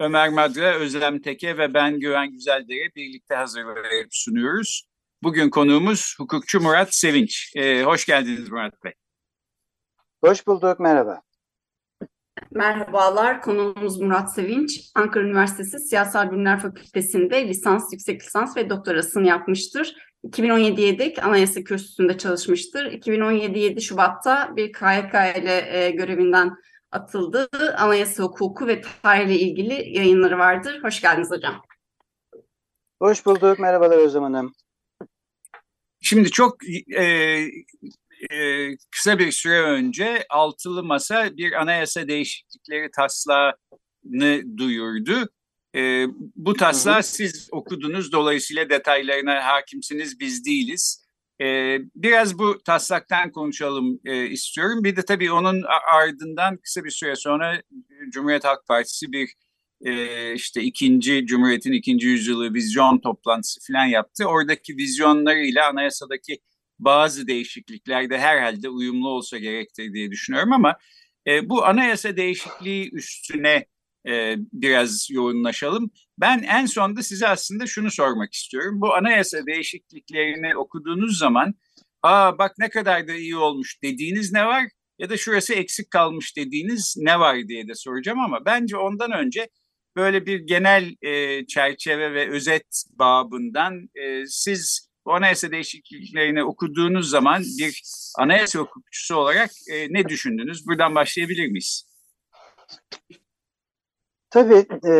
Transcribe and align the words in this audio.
Ömer 0.00 0.28
Madra, 0.28 0.74
Özlem 0.74 1.20
Teke 1.20 1.58
ve 1.58 1.74
ben 1.74 2.00
Güven 2.00 2.30
Güzeldere 2.30 2.94
birlikte 2.96 3.34
hazırlayıp 3.34 4.08
sunuyoruz. 4.10 4.88
Bugün 5.22 5.50
konuğumuz 5.50 6.14
hukukçu 6.18 6.60
Murat 6.60 6.94
Sevinç. 6.94 7.52
Ee, 7.56 7.82
hoş 7.82 8.06
geldiniz 8.06 8.50
Murat 8.50 8.84
Bey. 8.84 8.92
Hoş 10.24 10.46
bulduk, 10.46 10.80
merhaba. 10.80 11.22
Merhabalar, 12.50 13.42
konuğumuz 13.42 14.00
Murat 14.00 14.34
Sevinç. 14.34 14.80
Ankara 14.94 15.24
Üniversitesi 15.24 15.78
Siyasal 15.78 16.30
Bilimler 16.30 16.60
Fakültesi'nde 16.60 17.48
lisans, 17.48 17.92
yüksek 17.92 18.22
lisans 18.22 18.56
ve 18.56 18.70
doktorasını 18.70 19.26
yapmıştır. 19.26 19.96
2017'ye 20.24 20.98
dek 20.98 21.24
Anayasa 21.24 21.64
Kürsüsü'nde 21.64 22.18
çalışmıştır. 22.18 22.84
2017 22.84 23.58
7 23.58 23.82
Şubat'ta 23.82 24.56
bir 24.56 24.72
KYK 24.72 25.14
ile 25.42 25.78
e, 25.78 25.90
görevinden 25.90 26.56
atıldı. 26.92 27.48
Anayasa 27.76 28.22
hukuku 28.22 28.66
ve 28.66 28.82
tarihle 29.02 29.38
ilgili 29.38 29.96
yayınları 29.98 30.38
vardır. 30.38 30.82
Hoş 30.82 31.00
geldiniz 31.00 31.30
hocam. 31.30 31.62
Hoş 33.02 33.26
bulduk. 33.26 33.58
Merhabalar 33.58 33.98
Özlem 33.98 34.22
Hanım. 34.22 34.52
Şimdi 36.00 36.30
çok 36.30 36.56
e, 36.96 37.04
e, 38.30 38.68
kısa 38.90 39.18
bir 39.18 39.32
süre 39.32 39.60
önce 39.60 40.26
altılı 40.30 40.84
masa 40.84 41.36
bir 41.36 41.52
anayasa 41.52 42.08
değişiklikleri 42.08 42.90
taslağını 42.90 44.56
duyurdu. 44.56 45.28
E, 45.74 46.06
bu 46.36 46.54
taslağı 46.54 47.02
siz 47.02 47.48
okudunuz 47.52 48.12
dolayısıyla 48.12 48.70
detaylarına 48.70 49.46
hakimsiniz 49.46 50.20
biz 50.20 50.44
değiliz. 50.44 51.07
E, 51.40 51.78
biraz 51.94 52.38
bu 52.38 52.62
taslaktan 52.62 53.32
konuşalım 53.32 54.00
e, 54.04 54.26
istiyorum. 54.26 54.84
Bir 54.84 54.96
de 54.96 55.02
tabii 55.02 55.32
onun 55.32 55.64
ardından 55.92 56.56
kısa 56.56 56.84
bir 56.84 56.90
süre 56.90 57.16
sonra 57.16 57.62
Cumhuriyet 58.10 58.44
Halk 58.44 58.66
Partisi 58.66 59.12
bir 59.12 59.34
e, 59.84 60.34
işte 60.34 60.62
ikinci 60.62 61.26
Cumhuriyet'in 61.26 61.72
ikinci 61.72 62.06
yüzyılı 62.06 62.54
vizyon 62.54 62.98
toplantısı 62.98 63.60
falan 63.72 63.86
yaptı. 63.86 64.24
Oradaki 64.24 64.76
vizyonlarıyla 64.76 65.68
anayasadaki 65.68 66.38
bazı 66.78 67.26
değişiklikler 67.26 68.10
de 68.10 68.18
herhalde 68.18 68.68
uyumlu 68.68 69.08
olsa 69.08 69.38
gerektir 69.38 69.92
diye 69.92 70.10
düşünüyorum 70.10 70.52
ama 70.52 70.76
e, 71.26 71.48
bu 71.48 71.64
anayasa 71.64 72.16
değişikliği 72.16 72.90
üstüne 72.92 73.66
e, 74.08 74.36
biraz 74.52 75.10
yoğunlaşalım. 75.10 75.90
Ben 76.20 76.42
en 76.42 76.66
sonda 76.66 77.02
size 77.02 77.28
aslında 77.28 77.66
şunu 77.66 77.90
sormak 77.90 78.34
istiyorum. 78.34 78.80
Bu 78.80 78.94
anayasa 78.94 79.46
değişikliklerini 79.46 80.56
okuduğunuz 80.56 81.18
zaman 81.18 81.54
aa 82.02 82.38
bak 82.38 82.52
ne 82.58 82.70
kadar 82.70 83.08
da 83.08 83.14
iyi 83.14 83.36
olmuş 83.36 83.82
dediğiniz 83.82 84.32
ne 84.32 84.46
var 84.46 84.64
ya 84.98 85.10
da 85.10 85.16
şurası 85.16 85.54
eksik 85.54 85.90
kalmış 85.90 86.36
dediğiniz 86.36 86.94
ne 86.98 87.20
var 87.20 87.48
diye 87.48 87.68
de 87.68 87.74
soracağım 87.74 88.20
ama 88.20 88.44
bence 88.44 88.76
ondan 88.76 89.12
önce 89.12 89.48
böyle 89.96 90.26
bir 90.26 90.40
genel 90.40 90.94
e, 91.02 91.46
çerçeve 91.46 92.14
ve 92.14 92.30
özet 92.30 92.84
babından 92.90 93.88
e, 93.94 94.26
siz 94.26 94.88
bu 95.06 95.14
anayasa 95.14 95.50
değişikliklerini 95.50 96.44
okuduğunuz 96.44 97.10
zaman 97.10 97.42
bir 97.58 97.82
anayasa 98.18 98.58
hukukçusu 98.58 99.16
olarak 99.16 99.50
e, 99.72 99.86
ne 99.90 100.08
düşündünüz? 100.08 100.66
Buradan 100.66 100.94
başlayabilir 100.94 101.46
miyiz? 101.46 101.84
Tabii. 104.30 104.66
E, 104.88 104.94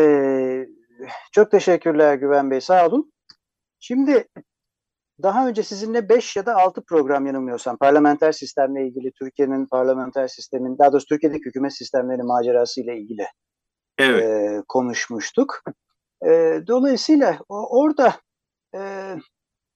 çok 1.31 1.51
teşekkürler 1.51 2.15
Güven 2.15 2.51
Bey. 2.51 2.61
Sağ 2.61 2.87
olun. 2.87 3.11
Şimdi 3.79 4.27
daha 5.23 5.47
önce 5.47 5.63
sizinle 5.63 6.09
5 6.09 6.35
ya 6.35 6.45
da 6.45 6.55
6 6.55 6.81
program 6.81 7.25
yanılmıyorsam 7.25 7.77
parlamenter 7.77 8.31
sistemle 8.31 8.87
ilgili 8.87 9.11
Türkiye'nin 9.11 9.65
parlamenter 9.65 10.27
sistemin 10.27 10.77
daha 10.77 10.91
doğrusu 10.91 11.07
Türkiye'deki 11.07 11.45
hükümet 11.45 11.73
sistemleri 11.73 12.23
macerası 12.23 12.81
ile 12.81 12.97
ilgili 12.97 13.27
evet. 13.97 14.23
e, 14.23 14.63
konuşmuştuk. 14.67 15.63
E, 16.25 16.61
dolayısıyla 16.67 17.39
orada 17.49 18.13
e, 18.75 18.81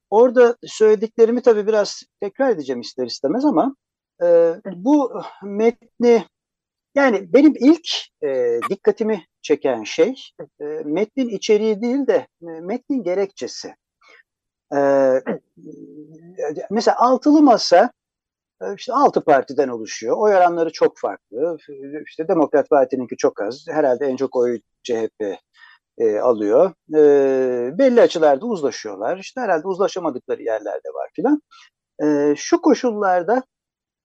orada 0.09 0.57
söylediklerimi 0.65 1.41
tabii 1.41 1.67
biraz 1.67 2.03
tekrar 2.21 2.49
edeceğim 2.49 2.81
ister 2.81 3.05
istemez 3.05 3.45
ama 3.45 3.75
e, 4.23 4.55
bu 4.75 5.21
metni 5.43 6.25
yani 6.95 7.33
benim 7.33 7.53
ilk 7.59 7.87
e, 8.23 8.59
dikkatimi 8.69 9.25
çeken 9.41 9.83
şey 9.83 10.15
e, 10.61 10.65
metnin 10.85 11.29
içeriği 11.29 11.81
değil 11.81 12.07
de 12.07 12.27
e, 12.41 12.45
metnin 12.45 13.03
gerekçesi. 13.03 13.75
E, 14.75 14.79
mesela 16.69 16.97
altılı 16.99 17.41
masa 17.41 17.91
e, 18.61 18.65
işte 18.77 18.93
altı 18.93 19.23
partiden 19.23 19.67
oluşuyor. 19.67 20.17
Oy 20.17 20.35
oranları 20.35 20.71
çok 20.71 20.97
farklı. 20.97 21.57
İşte 22.07 22.27
Demokrat 22.27 22.69
Parti'ninki 22.69 23.17
çok 23.17 23.41
az. 23.41 23.65
Herhalde 23.69 24.05
en 24.05 24.15
çok 24.15 24.35
oyu 24.35 24.59
CHP 24.83 25.37
e, 25.97 26.19
alıyor. 26.19 26.73
E, 26.93 27.77
belli 27.77 28.01
açılarda 28.01 28.45
uzlaşıyorlar. 28.45 29.17
İşte 29.17 29.41
herhalde 29.41 29.67
uzlaşamadıkları 29.67 30.43
yerlerde 30.43 30.89
var 30.93 31.09
filan. 31.15 31.41
E, 32.03 32.35
şu 32.37 32.61
koşullarda 32.61 33.43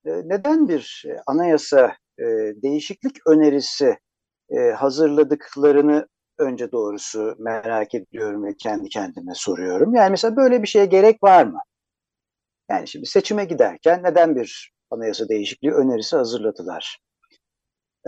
e, 0.04 0.10
neden 0.24 0.68
bir 0.68 1.06
anayasa 1.26 1.96
e, 2.18 2.24
değişiklik 2.62 3.26
önerisi 3.26 3.98
e, 4.50 4.58
hazırladıklarını 4.70 6.08
önce 6.38 6.72
doğrusu 6.72 7.36
merak 7.38 7.94
ediyorum 7.94 8.44
ve 8.44 8.54
kendi 8.56 8.88
kendime 8.88 9.32
soruyorum. 9.34 9.94
Yani 9.94 10.10
mesela 10.10 10.36
böyle 10.36 10.62
bir 10.62 10.68
şeye 10.68 10.86
gerek 10.86 11.22
var 11.22 11.44
mı? 11.44 11.58
Yani 12.70 12.88
şimdi 12.88 13.06
seçime 13.06 13.44
giderken 13.44 14.02
neden 14.02 14.36
bir 14.36 14.72
anayasa 14.90 15.28
değişikliği 15.28 15.72
önerisi 15.72 16.16
hazırladılar? 16.16 16.98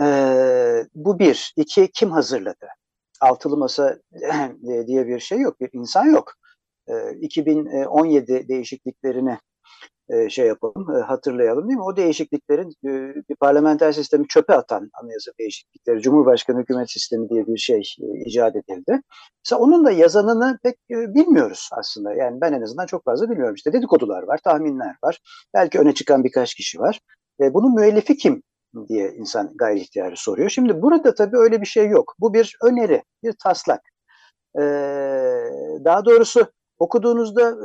Ee, 0.00 0.87
bu 0.94 1.19
bir. 1.19 1.53
İki, 1.56 1.91
kim 1.94 2.10
hazırladı? 2.10 2.66
Altılı 3.20 3.56
masa 3.56 3.99
diye 4.87 5.06
bir 5.06 5.20
şey 5.20 5.38
yok, 5.38 5.60
bir 5.60 5.70
insan 5.72 6.06
yok. 6.06 6.34
Ee, 6.88 7.12
2017 7.20 8.49
değişikliklerini 8.49 9.38
e, 10.12 10.28
şey 10.31 10.47
yapalım, 10.47 10.97
e, 10.97 11.00
hatırlayalım 11.00 11.69
değil 11.69 11.78
mi? 11.78 11.84
O 11.84 11.97
değişikliklerin 11.97 12.69
e, 12.69 13.15
bir 13.28 13.37
parlamenter 13.37 13.93
sistemi 13.93 14.28
çöpe 14.28 14.54
atan 14.54 14.91
anayasa 15.03 15.32
değişiklikleri, 15.38 16.00
Cumhurbaşkanı 16.00 16.60
hükümet 16.60 16.91
sistemi 16.91 17.28
diye 17.28 17.47
bir 17.47 17.59
şey 17.59 17.82
icat 18.26 18.56
edildi. 18.56 19.00
Mesela 19.44 19.60
onun 19.60 19.84
da 19.84 19.91
yazanını 19.91 20.59
pek 20.62 20.76
bilmiyoruz 20.91 21.69
aslında. 21.72 22.15
Yani 22.15 22.41
ben 22.41 22.53
en 22.53 22.62
azından 22.62 22.87
çok 22.87 23.04
fazla 23.04 23.31
bilmiyorum. 23.31 23.54
İşte 23.54 23.72
dedikodular 23.72 24.22
var, 24.22 24.38
tahminler 24.44 24.97
var. 25.04 25.20
Belki 25.54 25.78
öne 25.78 25.94
çıkan 25.94 26.25
birkaç 26.25 26.54
kişi 26.54 26.78
var. 26.78 27.00
Bunun 27.41 27.75
müellifi 27.75 28.16
kim 28.16 28.43
diye 28.88 29.12
insan 29.12 29.53
gayri 29.54 29.81
ihtiyarı 29.81 30.16
soruyor. 30.16 30.50
Şimdi 30.50 30.82
burada 30.82 31.15
tabii 31.15 31.37
öyle 31.37 31.60
bir 31.60 31.66
şey 31.66 31.88
yok. 31.88 32.15
Bu 32.19 32.34
bir 32.34 32.56
öneri, 32.62 33.03
bir 33.22 33.34
taslak. 33.44 33.81
Daha 35.84 36.04
doğrusu 36.04 36.47
okuduğunuzda 36.78 37.56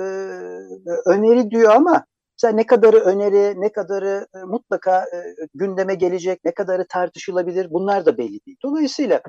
öneri 1.05 1.51
diyor 1.51 1.71
ama 1.71 2.05
Mesela 2.35 2.53
ne 2.55 2.65
kadarı 2.65 2.97
öneri, 2.97 3.61
ne 3.61 3.71
kadarı 3.71 4.27
e, 4.35 4.37
mutlaka 4.37 5.01
e, 5.03 5.35
gündeme 5.53 5.95
gelecek, 5.95 6.45
ne 6.45 6.53
kadarı 6.53 6.85
tartışılabilir 6.89 7.71
bunlar 7.71 8.05
da 8.05 8.17
belli 8.17 8.45
değil. 8.45 8.57
Dolayısıyla 8.63 9.21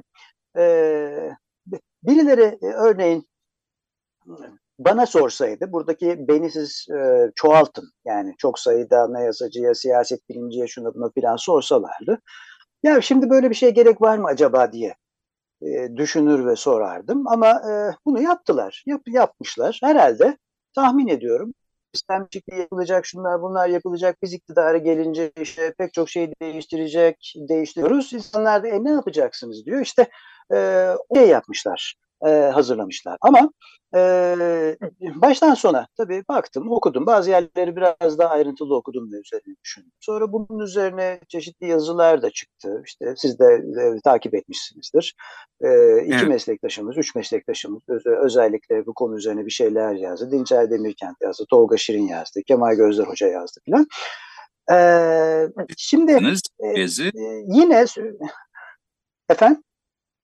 e, 0.58 1.30
birileri 2.02 2.58
e, 2.62 2.66
örneğin 2.66 3.28
bana 4.78 5.06
sorsaydı 5.06 5.72
buradaki 5.72 6.28
beni 6.28 6.50
siz 6.50 6.86
çoğaltın 7.34 7.90
yani 8.04 8.34
çok 8.38 8.58
sayıda 8.58 9.00
anayasacıya, 9.00 9.74
siyaset 9.74 10.28
bilimciye 10.28 10.66
şunu 10.66 10.94
bunu 10.94 11.12
filan 11.14 11.36
sorsalardı. 11.36 12.20
Ya 12.82 13.00
şimdi 13.00 13.30
böyle 13.30 13.50
bir 13.50 13.54
şey 13.54 13.70
gerek 13.74 14.02
var 14.02 14.18
mı 14.18 14.26
acaba 14.26 14.72
diye 14.72 14.94
düşünür 15.96 16.46
ve 16.46 16.56
sorardım 16.56 17.28
ama 17.28 17.62
bunu 18.06 18.22
yaptılar, 18.22 18.82
yap, 18.86 19.02
yapmışlar 19.06 19.78
herhalde 19.82 20.38
tahmin 20.74 21.08
ediyorum 21.08 21.54
sistem 21.96 22.26
değişikliği 22.32 22.60
yapılacak, 22.60 23.06
şunlar 23.06 23.42
bunlar 23.42 23.68
yapılacak, 23.68 24.16
biz 24.22 24.32
iktidara 24.32 24.78
gelince 24.78 25.32
işte 25.40 25.74
pek 25.78 25.92
çok 25.92 26.08
şey 26.10 26.32
değiştirecek, 26.42 27.34
değiştiriyoruz. 27.36 28.12
İnsanlar 28.12 28.62
da 28.62 28.68
e, 28.68 28.84
ne 28.84 28.90
yapacaksınız 28.90 29.66
diyor. 29.66 29.80
İşte 29.80 30.08
e, 30.52 30.88
o 31.08 31.16
şey 31.16 31.28
yapmışlar. 31.28 31.94
E, 32.26 32.28
hazırlamışlar. 32.28 33.16
Ama 33.20 33.50
e, 33.94 34.36
baştan 35.14 35.54
sona 35.54 35.86
tabii 35.96 36.22
baktım, 36.28 36.72
okudum. 36.72 37.06
Bazı 37.06 37.30
yerleri 37.30 37.76
biraz 37.76 38.18
daha 38.18 38.28
ayrıntılı 38.28 38.76
okudum 38.76 39.12
ve 39.12 39.16
üzerine 39.16 39.54
düşündüm. 39.64 39.92
Sonra 40.00 40.32
bunun 40.32 40.58
üzerine 40.58 41.20
çeşitli 41.28 41.66
yazılar 41.66 42.22
da 42.22 42.30
çıktı. 42.30 42.82
İşte 42.86 43.14
siz 43.16 43.38
de 43.38 43.44
e, 43.80 44.00
takip 44.04 44.34
etmişsinizdir. 44.34 45.14
E, 45.60 45.68
iki 46.04 46.14
evet. 46.14 46.28
meslektaşımız, 46.28 46.98
üç 46.98 47.14
meslektaşımız 47.14 47.82
öz, 47.88 48.06
özellikle 48.06 48.86
bu 48.86 48.94
konu 48.94 49.16
üzerine 49.16 49.46
bir 49.46 49.50
şeyler 49.50 49.94
yazdı. 49.94 50.30
Dinçer 50.30 50.70
Demirkent 50.70 51.16
yazdı, 51.22 51.44
Tolga 51.50 51.76
Şirin 51.76 52.08
yazdı, 52.08 52.40
Kemal 52.46 52.74
Gözler 52.74 53.04
Hoca 53.04 53.26
yazdı 53.26 53.60
filan. 53.64 53.86
Ee, 54.72 55.48
şimdi 55.76 56.12
e, 56.12 56.74
yine 57.46 57.84
efendim 59.28 59.62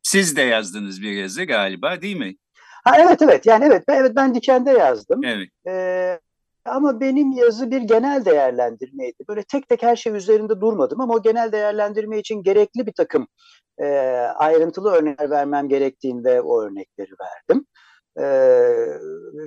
siz 0.02 0.36
de 0.36 0.42
yazdınız 0.42 1.02
bir 1.02 1.12
yazı 1.12 1.44
galiba 1.44 2.02
değil 2.02 2.16
mi? 2.16 2.36
Ha 2.84 2.96
evet 2.98 3.22
evet 3.22 3.46
yani 3.46 3.64
evet 3.64 3.84
evet 3.88 4.12
ben 4.16 4.34
Diken'de 4.34 4.70
yazdım. 4.70 5.24
Evet. 5.24 5.48
Ee, 5.66 6.20
ama 6.64 7.00
benim 7.00 7.32
yazı 7.32 7.70
bir 7.70 7.80
genel 7.80 8.24
değerlendirmeydi. 8.24 9.16
Böyle 9.28 9.42
tek 9.42 9.68
tek 9.68 9.82
her 9.82 9.96
şey 9.96 10.16
üzerinde 10.16 10.60
durmadım 10.60 11.00
ama 11.00 11.14
o 11.14 11.22
genel 11.22 11.52
değerlendirme 11.52 12.18
için 12.18 12.42
gerekli 12.42 12.86
bir 12.86 12.92
takım 12.92 13.26
e, 13.78 13.86
ayrıntılı 14.36 14.92
örnekler 14.92 15.30
vermem 15.30 15.68
gerektiğinde 15.68 16.40
o 16.40 16.62
örnekleri 16.62 17.10
verdim. 17.20 17.66
E, 18.20 18.26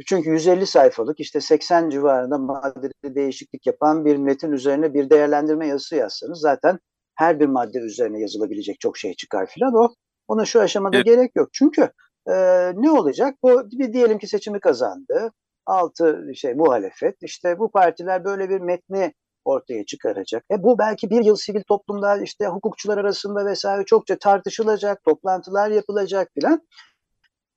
çünkü 0.05 0.29
150 0.29 0.65
sayfalık 0.65 1.19
işte 1.19 1.41
80 1.41 1.89
civarında 1.89 2.37
maddede 2.37 3.15
değişiklik 3.15 3.67
yapan 3.67 4.05
bir 4.05 4.17
metin 4.17 4.51
üzerine 4.51 4.93
bir 4.93 5.09
değerlendirme 5.09 5.67
yazısı 5.67 5.95
yazsanız 5.95 6.39
zaten 6.39 6.79
her 7.15 7.39
bir 7.39 7.45
madde 7.45 7.79
üzerine 7.79 8.19
yazılabilecek 8.19 8.79
çok 8.79 8.97
şey 8.97 9.13
çıkar 9.13 9.45
filan 9.45 9.73
o 9.73 9.93
ona 10.27 10.45
şu 10.45 10.61
aşamada 10.61 10.97
evet. 10.97 11.05
gerek 11.05 11.31
yok. 11.35 11.49
Çünkü 11.53 11.89
e, 12.27 12.33
ne 12.75 12.91
olacak? 12.91 13.35
Bu 13.43 13.71
bir 13.71 13.93
diyelim 13.93 14.17
ki 14.17 14.27
seçimi 14.27 14.59
kazandı. 14.59 15.31
Altı 15.65 16.31
şey 16.35 16.53
muhalefet. 16.53 17.23
İşte 17.23 17.59
bu 17.59 17.71
partiler 17.71 18.25
böyle 18.25 18.49
bir 18.49 18.59
metni 18.59 19.13
ortaya 19.45 19.85
çıkaracak. 19.85 20.45
E 20.51 20.63
bu 20.63 20.77
belki 20.79 21.09
bir 21.09 21.25
yıl 21.25 21.35
sivil 21.35 21.63
toplumda 21.63 22.21
işte 22.21 22.47
hukukçular 22.47 22.97
arasında 22.97 23.45
vesaire 23.45 23.85
çokça 23.85 24.17
tartışılacak, 24.17 25.03
toplantılar 25.03 25.71
yapılacak 25.71 26.29
filan. 26.33 26.61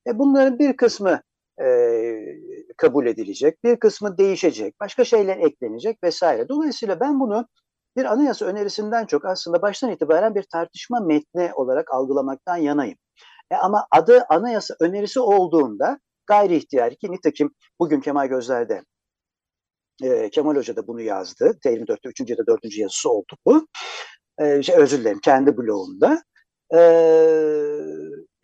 E 0.06 0.18
bunların 0.18 0.58
bir 0.58 0.76
kısmı 0.76 1.20
e, 1.60 1.66
kabul 2.76 3.06
edilecek, 3.06 3.64
bir 3.64 3.76
kısmı 3.76 4.18
değişecek, 4.18 4.80
başka 4.80 5.04
şeyler 5.04 5.36
eklenecek 5.36 5.98
vesaire. 6.04 6.48
Dolayısıyla 6.48 7.00
ben 7.00 7.20
bunu 7.20 7.48
bir 7.96 8.05
anayasa 8.05 8.46
önerisinden 8.46 9.06
çok 9.06 9.25
aslında 9.25 9.62
baştan 9.62 9.90
itibaren 9.90 10.35
bir 10.35 10.43
tartışma 10.43 11.00
metni 11.00 11.50
olarak 11.55 11.94
algılamaktan 11.94 12.56
yanayım. 12.56 12.99
E 13.50 13.56
ama 13.56 13.87
adı 13.90 14.25
anayasa 14.29 14.75
önerisi 14.81 15.20
olduğunda 15.20 15.99
gayri 16.26 16.56
ihtiyari 16.56 16.96
ki 16.96 17.12
nitekim 17.12 17.50
bugün 17.81 18.00
Kemal 18.00 18.26
Gözler'de 18.26 18.82
e, 20.02 20.31
Kemal 20.31 20.56
Hoca 20.56 20.76
da 20.76 20.87
bunu 20.87 21.00
yazdı. 21.00 21.58
T24'te 21.64 22.08
3. 22.08 22.31
ya 22.31 22.38
da 22.38 22.46
4. 22.46 22.79
yazısı 22.79 23.11
oldu 23.11 23.37
bu. 23.46 23.67
E, 24.40 24.62
şey, 24.62 24.76
özür 24.76 24.99
dilerim 24.99 25.20
kendi 25.25 25.56
blogunda. 25.56 26.23
E, 26.75 26.81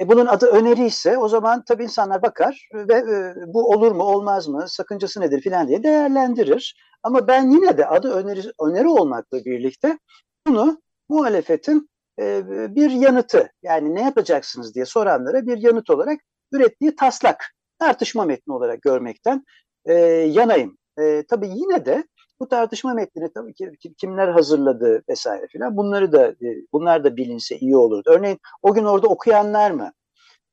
e, 0.04 0.08
bunun 0.08 0.26
adı 0.26 0.46
öneri 0.46 0.86
ise 0.86 1.18
o 1.18 1.28
zaman 1.28 1.64
tabii 1.64 1.82
insanlar 1.82 2.22
bakar 2.22 2.68
ve 2.74 2.94
e, 2.94 3.34
bu 3.46 3.70
olur 3.70 3.92
mu 3.92 4.02
olmaz 4.02 4.48
mı 4.48 4.64
sakıncası 4.68 5.20
nedir 5.20 5.40
filan 5.40 5.68
diye 5.68 5.82
değerlendirir. 5.82 6.76
Ama 7.02 7.28
ben 7.28 7.50
yine 7.50 7.78
de 7.78 7.86
adı 7.86 8.12
öneri, 8.12 8.40
öneri 8.60 8.88
olmakla 8.88 9.44
birlikte 9.44 9.98
bunu 10.46 10.82
muhalefetin 11.08 11.88
e, 12.20 12.42
bir 12.76 12.90
yanıtı 12.90 13.52
yani 13.62 13.94
ne 13.94 14.02
yapacaksınız 14.02 14.74
diye 14.74 14.84
soranlara 14.84 15.46
bir 15.46 15.58
yanıt 15.58 15.90
olarak 15.90 16.20
ürettiği 16.52 16.96
taslak 16.96 17.44
tartışma 17.78 18.24
metni 18.24 18.54
olarak 18.54 18.82
görmekten 18.82 19.44
e, 19.84 19.94
yanayım. 20.30 20.78
E, 21.00 21.24
tabii 21.28 21.48
yine 21.48 21.86
de 21.86 22.04
bu 22.44 22.48
tartışma 22.48 22.94
metnini 22.94 23.32
tabii 23.32 23.54
ki 23.54 23.94
kimler 23.98 24.28
hazırladı 24.28 25.02
vesaire 25.08 25.46
filan 25.46 25.76
bunları 25.76 26.12
da 26.12 26.26
e, 26.28 26.48
bunlar 26.72 27.04
da 27.04 27.16
bilinse 27.16 27.58
iyi 27.58 27.76
olurdu. 27.76 28.10
Örneğin 28.10 28.38
o 28.62 28.74
gün 28.74 28.84
orada 28.84 29.06
okuyanlar 29.06 29.70
mı 29.70 29.92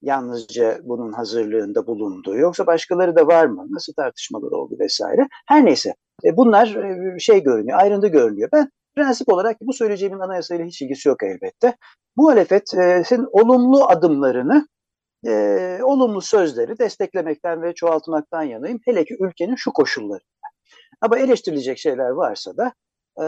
yalnızca 0.02 0.80
bunun 0.84 1.14
hazırlığında 1.14 1.88
bulundu 1.88 2.38
yoksa 2.38 2.68
başkaları 2.68 3.16
da 3.16 3.28
var 3.28 3.46
mı? 3.46 3.66
Nasıl 3.70 3.94
tartışmalar 3.94 4.52
oldu 4.52 4.76
vesaire. 4.80 5.28
Her 5.48 5.66
neyse 5.66 5.96
e, 6.26 6.38
bunlar 6.38 6.68
e, 6.68 7.20
şey 7.20 7.44
görünüyor, 7.44 7.80
ayrıntı 7.80 8.08
görünüyor. 8.08 8.50
Ben 8.54 8.70
prensip 8.96 9.30
olarak 9.30 9.58
bu 9.62 9.74
söyleyeceğimin 9.74 10.20
anayasayla 10.20 10.66
hiç 10.66 10.82
ilgisi 10.82 11.10
yok 11.10 11.24
elbette. 11.24 11.76
Muhalefetin 12.16 13.28
olumlu 13.32 13.86
adımlarını 13.88 14.68
e, 15.28 15.80
olumlu 15.84 16.22
sözleri 16.22 16.80
desteklemekten 16.80 17.62
ve 17.62 17.74
çoğaltmaktan 17.74 18.44
yanayım. 18.44 18.80
Hele 18.86 19.06
ki 19.06 19.18
ülkenin 19.20 19.56
şu 19.56 19.74
koşulları. 19.74 20.24
Ama 21.02 21.20
eleştirilecek 21.20 21.78
şeyler 21.78 22.10
varsa 22.10 22.58
da 22.58 22.74
e, 23.18 23.26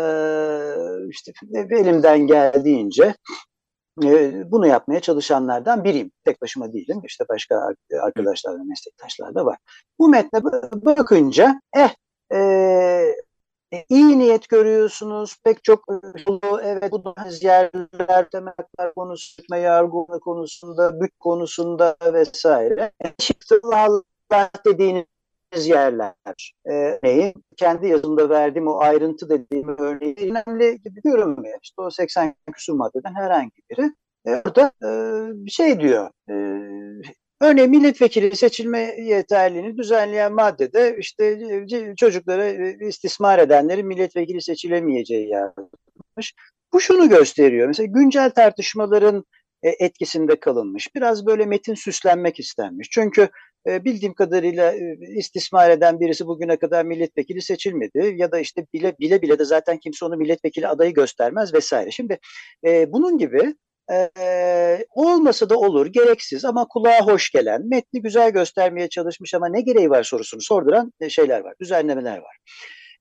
işte 1.09 1.31
elimden 1.71 2.27
geldiğince 2.27 3.15
e, 4.03 4.33
bunu 4.51 4.67
yapmaya 4.67 4.99
çalışanlardan 4.99 5.83
biriyim. 5.83 6.11
Tek 6.25 6.41
başıma 6.41 6.73
değilim. 6.73 7.01
İşte 7.05 7.25
başka 7.29 7.69
arkadaşlar 8.01 8.53
ve 8.53 8.63
meslektaşlar 8.63 9.35
da 9.35 9.45
var. 9.45 9.57
Bu 9.99 10.09
metne 10.09 10.43
bakınca 10.85 11.61
eh 11.75 11.89
e, 12.33 13.83
iyi 13.89 14.19
niyet 14.19 14.49
görüyorsunuz. 14.49 15.37
Pek 15.43 15.63
çok 15.63 15.85
evet 16.63 16.91
bu 16.91 17.15
yerler, 17.41 18.29
temel 18.29 18.53
konusunda, 18.95 19.57
yargı 19.57 20.19
konusunda, 20.19 21.01
büt 21.01 21.11
konusunda 21.19 21.97
vesaire. 22.13 22.91
Çıktı 23.17 23.59
Allah 23.63 24.49
dediğiniz 24.65 25.05
yerler. 25.59 26.53
Ee, 26.65 26.71
örneğin 26.71 27.33
kendi 27.57 27.87
yazımda 27.87 28.29
verdiğim 28.29 28.67
o 28.67 28.79
ayrıntı 28.79 29.29
dediğim 29.29 29.77
örneği 29.77 30.15
önemli 30.19 30.79
diyorum 31.03 31.45
ya. 31.45 31.57
İşte 31.63 31.81
o 31.81 31.89
80 31.91 32.35
küsur 32.53 32.73
maddeden 32.73 33.15
herhangi 33.15 33.61
biri. 33.69 33.91
E, 34.25 34.31
orada 34.31 34.71
e, 34.83 35.49
şey 35.49 35.79
diyor. 35.79 36.09
E, 36.29 36.33
örneğin 37.41 37.69
milletvekili 37.69 38.35
seçilme 38.35 38.79
yeterliliğini 38.99 39.77
düzenleyen 39.77 40.33
maddede 40.33 40.97
işte 40.99 41.39
çocuklara 41.97 42.47
istismar 42.87 43.39
edenlerin 43.39 43.87
milletvekili 43.87 44.41
seçilemeyeceği 44.41 45.29
yazmış. 45.29 46.33
Bu 46.73 46.81
şunu 46.81 47.09
gösteriyor. 47.09 47.67
Mesela 47.67 47.87
güncel 47.87 48.29
tartışmaların 48.29 49.25
etkisinde 49.63 50.39
kalınmış. 50.39 50.95
Biraz 50.95 51.25
böyle 51.25 51.45
metin 51.45 51.73
süslenmek 51.73 52.39
istenmiş. 52.39 52.89
Çünkü 52.91 53.21
e, 53.21 53.29
bildiğim 53.65 54.13
kadarıyla 54.13 54.73
e, 54.73 54.97
istismar 55.15 55.69
eden 55.69 55.99
birisi 55.99 56.27
bugüne 56.27 56.57
kadar 56.57 56.85
milletvekili 56.85 57.41
seçilmedi 57.41 58.13
ya 58.15 58.31
da 58.31 58.39
işte 58.39 58.65
bile 58.73 58.97
bile 58.99 59.21
bile 59.21 59.39
de 59.39 59.45
zaten 59.45 59.77
kimse 59.77 60.05
onu 60.05 60.17
milletvekili 60.17 60.67
adayı 60.67 60.93
göstermez 60.93 61.53
vesaire. 61.53 61.91
Şimdi 61.91 62.19
e, 62.65 62.91
bunun 62.93 63.17
gibi 63.17 63.55
e, 63.91 64.85
olmasa 64.89 65.49
da 65.49 65.57
olur, 65.57 65.85
gereksiz 65.85 66.45
ama 66.45 66.67
kulağa 66.67 67.05
hoş 67.05 67.31
gelen, 67.31 67.67
metni 67.67 68.01
güzel 68.01 68.31
göstermeye 68.31 68.89
çalışmış 68.89 69.33
ama 69.33 69.49
ne 69.49 69.61
gereği 69.61 69.89
var 69.89 70.03
sorusunu 70.03 70.41
sorduran 70.41 70.93
e, 71.01 71.09
şeyler 71.09 71.39
var, 71.39 71.53
düzenlemeler 71.61 72.17
var. 72.17 72.37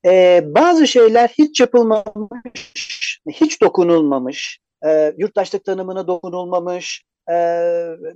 E, 0.07 0.41
bazı 0.45 0.87
şeyler 0.87 1.29
hiç 1.29 1.61
yapılmamış, 1.61 3.21
hiç 3.33 3.61
dokunulmamış, 3.63 4.59
e, 4.87 5.13
yurttaşlık 5.19 5.65
tanımına 5.65 6.07
dokunulmamış, 6.07 7.05
e, 7.31 7.35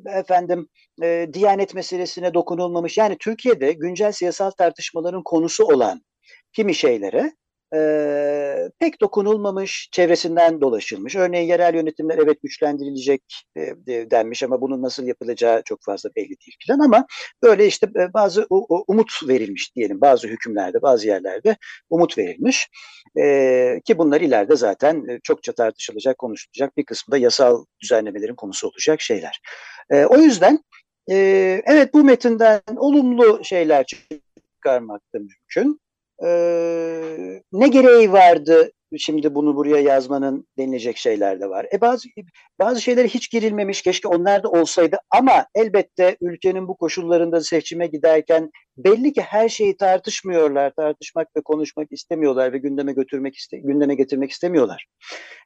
efendim 0.07 0.69
e, 1.03 1.29
Diyanet 1.33 1.75
meselesine 1.75 2.35
dokunulmamış. 2.35 2.99
Yani 2.99 3.17
Türkiye'de 3.21 3.73
güncel 3.73 4.13
siyasal 4.13 4.51
tartışmaların 4.51 5.23
konusu 5.23 5.65
olan 5.65 6.03
kimi 6.53 6.75
şeylere 6.75 7.33
e, 7.75 8.71
pek 8.79 9.01
dokunulmamış, 9.01 9.89
çevresinden 9.93 10.61
dolaşılmış. 10.61 11.17
Örneğin 11.17 11.49
yerel 11.49 11.75
yönetimler 11.75 12.19
evet 12.19 12.43
güçlendirilecek 12.43 13.23
e, 13.57 13.61
denmiş 14.11 14.43
ama 14.43 14.61
bunun 14.61 14.83
nasıl 14.83 15.07
yapılacağı 15.07 15.63
çok 15.63 15.79
fazla 15.83 16.11
belli 16.17 16.29
değil 16.29 16.57
falan 16.69 16.81
ama 16.81 17.07
böyle 17.43 17.67
işte 17.67 17.87
e, 17.87 18.13
bazı 18.15 18.47
u, 18.51 18.85
umut 18.89 19.11
verilmiş 19.29 19.77
diyelim 19.77 20.01
bazı 20.01 20.29
hükümlerde, 20.29 20.83
bazı 20.83 21.07
yerlerde 21.07 21.57
umut 21.91 22.19
verilmiş 22.19 22.69
e, 23.19 23.81
ki 23.85 23.99
bunlar 23.99 24.21
ileride 24.21 24.57
zaten 24.57 25.21
çokça 25.23 25.53
tartışılacak, 25.53 26.19
konuşulacak 26.19 26.77
bir 26.77 26.85
kısmı 26.85 27.13
da 27.13 27.19
yasal 27.19 27.65
düzenlemelerin 27.83 28.35
konusu 28.35 28.69
olacak 28.69 29.01
şeyler. 29.01 29.41
E, 29.91 30.05
o 30.05 30.17
yüzden 30.17 30.59
e, 31.11 31.17
evet 31.67 31.95
bu 31.95 32.05
metinden 32.05 32.61
olumlu 32.77 33.45
şeyler 33.45 33.87
çıkarmak 33.87 35.03
da 35.15 35.19
mümkün 35.19 35.81
e, 36.25 36.29
ne 37.53 37.69
gereği 37.69 38.13
vardı 38.13 38.71
şimdi 38.99 39.35
bunu 39.35 39.57
buraya 39.57 39.81
yazmanın 39.81 40.47
denilecek 40.59 40.97
şeyler 40.97 41.41
de 41.41 41.49
var. 41.49 41.67
E 41.73 41.81
bazı 41.81 42.09
bazı 42.59 42.81
şeylere 42.81 43.09
hiç 43.09 43.31
girilmemiş 43.31 43.83
keşke 43.83 44.09
onlar 44.09 44.43
da 44.43 44.49
olsaydı 44.49 44.97
ama 45.11 45.47
elbette 45.55 46.17
ülkenin 46.21 46.69
bu 46.69 46.77
koşullarında 46.77 47.41
seçime 47.41 47.87
giderken 47.87 48.51
belli 48.77 49.13
ki 49.13 49.21
her 49.21 49.49
şeyi 49.49 49.77
tartışmıyorlar, 49.77 50.73
tartışmak 50.75 51.37
ve 51.37 51.41
konuşmak 51.41 51.93
istemiyorlar 51.93 52.53
ve 52.53 52.59
gündeme 52.59 52.93
götürmek 52.93 53.37
iste, 53.37 53.59
gündeme 53.59 53.95
getirmek 53.95 54.31
istemiyorlar. 54.31 54.87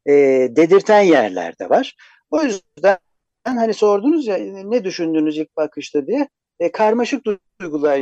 E, 0.07 0.13
dedirten 0.51 1.01
yerler 1.01 1.59
de 1.59 1.71
var. 1.71 1.97
O 2.31 2.43
yüzden 2.43 2.99
hani 3.45 3.75
sordunuz 3.75 4.27
ya 4.27 4.37
ne 4.65 4.85
düşündünüz 4.85 5.39
ilk 5.39 5.57
bakışta 5.57 6.07
diye 6.07 6.29
e, 6.61 6.73
karmaşık 6.73 7.25
duygular 7.61 7.99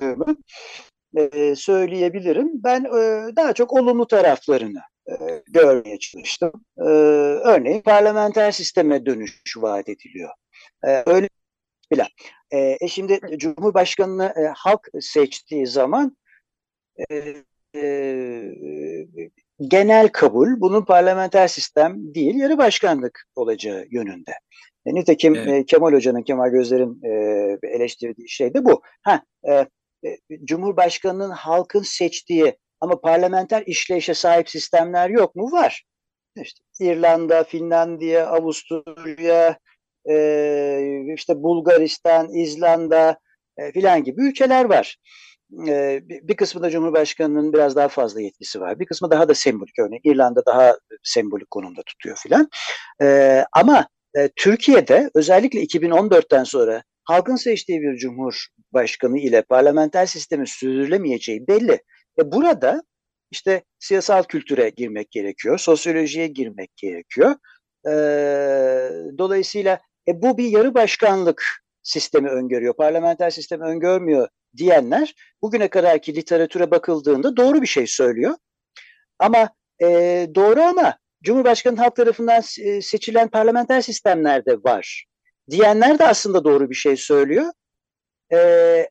yaşadığımı 0.00 0.36
e, 1.16 1.54
söyleyebilirim. 1.56 2.50
Ben 2.64 2.84
e, 2.84 3.36
daha 3.36 3.52
çok 3.52 3.72
olumlu 3.72 4.06
taraflarını 4.06 4.80
e, 5.08 5.42
görmeye 5.48 5.98
çalıştım. 5.98 6.52
E, 6.78 6.82
örneğin 7.44 7.80
parlamenter 7.82 8.50
sisteme 8.52 9.06
dönüş 9.06 9.42
vaat 9.56 9.88
ediliyor. 9.88 10.30
E, 10.84 11.02
öyle 11.06 11.28
filan. 11.92 12.08
E, 12.50 12.76
e 12.80 12.88
şimdi 12.88 13.20
Cumhurbaşkanı'nı 13.36 14.24
e, 14.24 14.52
halk 14.56 14.88
seçtiği 15.00 15.66
zaman 15.66 16.16
e, 17.10 17.34
e, 17.76 18.42
genel 19.60 20.08
kabul 20.08 20.60
bunun 20.60 20.84
parlamenter 20.84 21.48
sistem 21.48 22.14
değil 22.14 22.34
yarı 22.34 22.58
başkanlık 22.58 23.24
olacağı 23.36 23.86
yönünde. 23.90 24.32
E, 24.86 24.94
nitekim 24.94 25.34
evet. 25.34 25.48
e, 25.48 25.64
Kemal 25.66 25.92
Hoca'nın, 25.92 26.22
Kemal 26.22 26.48
Gözler'in 26.48 27.00
e, 27.04 27.10
eleştirdiği 27.62 28.28
şey 28.28 28.54
de 28.54 28.64
bu. 28.64 28.82
Ha, 29.02 29.22
e, 29.48 29.66
Cumhurbaşkanı'nın 30.44 31.30
halkın 31.30 31.82
seçtiği 31.82 32.56
ama 32.80 33.00
parlamenter 33.00 33.62
işleyişe 33.66 34.14
sahip 34.14 34.50
sistemler 34.50 35.10
yok 35.10 35.36
mu? 35.36 35.52
Var. 35.52 35.84
İşte 36.42 36.60
İrlanda, 36.80 37.44
Finlandiya, 37.44 38.26
Avusturya, 38.26 39.58
e, 40.10 41.14
işte 41.16 41.42
Bulgaristan, 41.42 42.34
İzlanda 42.34 43.18
e, 43.58 43.72
filan 43.72 44.04
gibi 44.04 44.22
ülkeler 44.22 44.64
var. 44.64 44.96
E, 45.68 46.00
bir 46.08 46.36
kısmında 46.36 46.70
Cumhurbaşkanı'nın 46.70 47.52
biraz 47.52 47.76
daha 47.76 47.88
fazla 47.88 48.20
yetkisi 48.20 48.60
var. 48.60 48.80
Bir 48.80 48.86
kısmı 48.86 49.10
daha 49.10 49.28
da 49.28 49.34
sembolik. 49.34 49.78
Örneğin 49.78 50.00
İrlanda 50.04 50.46
daha 50.46 50.78
sembolik 51.02 51.50
konumda 51.50 51.82
tutuyor 51.82 52.16
filan. 52.16 52.48
E, 53.02 53.44
ama 53.52 53.88
e, 54.18 54.28
Türkiye'de 54.36 55.10
özellikle 55.14 55.62
2014'ten 55.62 56.44
sonra 56.44 56.82
halkın 57.06 57.36
seçtiği 57.36 57.82
bir 57.82 57.96
cumhurbaşkanı 57.96 59.18
ile 59.18 59.42
parlamenter 59.42 60.06
sistemin 60.06 60.44
sürdürülemeyeceği 60.44 61.48
belli. 61.48 61.82
E 62.18 62.32
burada 62.32 62.82
işte 63.30 63.62
siyasal 63.78 64.22
kültüre 64.22 64.68
girmek 64.68 65.10
gerekiyor, 65.10 65.58
sosyolojiye 65.58 66.26
girmek 66.26 66.76
gerekiyor. 66.76 67.34
E, 67.86 67.92
dolayısıyla 69.18 69.80
e, 70.08 70.22
bu 70.22 70.38
bir 70.38 70.44
yarı 70.44 70.74
başkanlık 70.74 71.62
sistemi 71.82 72.28
öngörüyor, 72.28 72.76
parlamenter 72.76 73.30
sistemi 73.30 73.64
öngörmüyor 73.64 74.28
diyenler 74.56 75.14
bugüne 75.42 75.68
kadarki 75.68 76.14
literatüre 76.14 76.70
bakıldığında 76.70 77.36
doğru 77.36 77.62
bir 77.62 77.66
şey 77.66 77.86
söylüyor. 77.86 78.34
Ama 79.18 79.50
e, 79.82 79.86
doğru 80.34 80.60
ama 80.60 80.98
Cumhurbaşkanı 81.22 81.76
halk 81.76 81.96
tarafından 81.96 82.42
e, 82.60 82.82
seçilen 82.82 83.28
parlamenter 83.28 83.80
sistemlerde 83.80 84.56
var. 84.64 85.06
Diyenler 85.50 85.98
de 85.98 86.06
aslında 86.06 86.44
doğru 86.44 86.70
bir 86.70 86.74
şey 86.74 86.96
söylüyor. 86.96 87.52
E, 88.32 88.90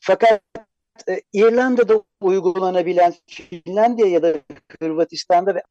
fakat 0.00 0.42
e, 1.08 1.20
İrlanda'da 1.32 2.02
uygulanabilen 2.20 3.14
Finlandiya 3.26 4.08
ya 4.08 4.22
da 4.22 4.34
Hırvatistan'da 4.80 5.54
ve 5.54 5.62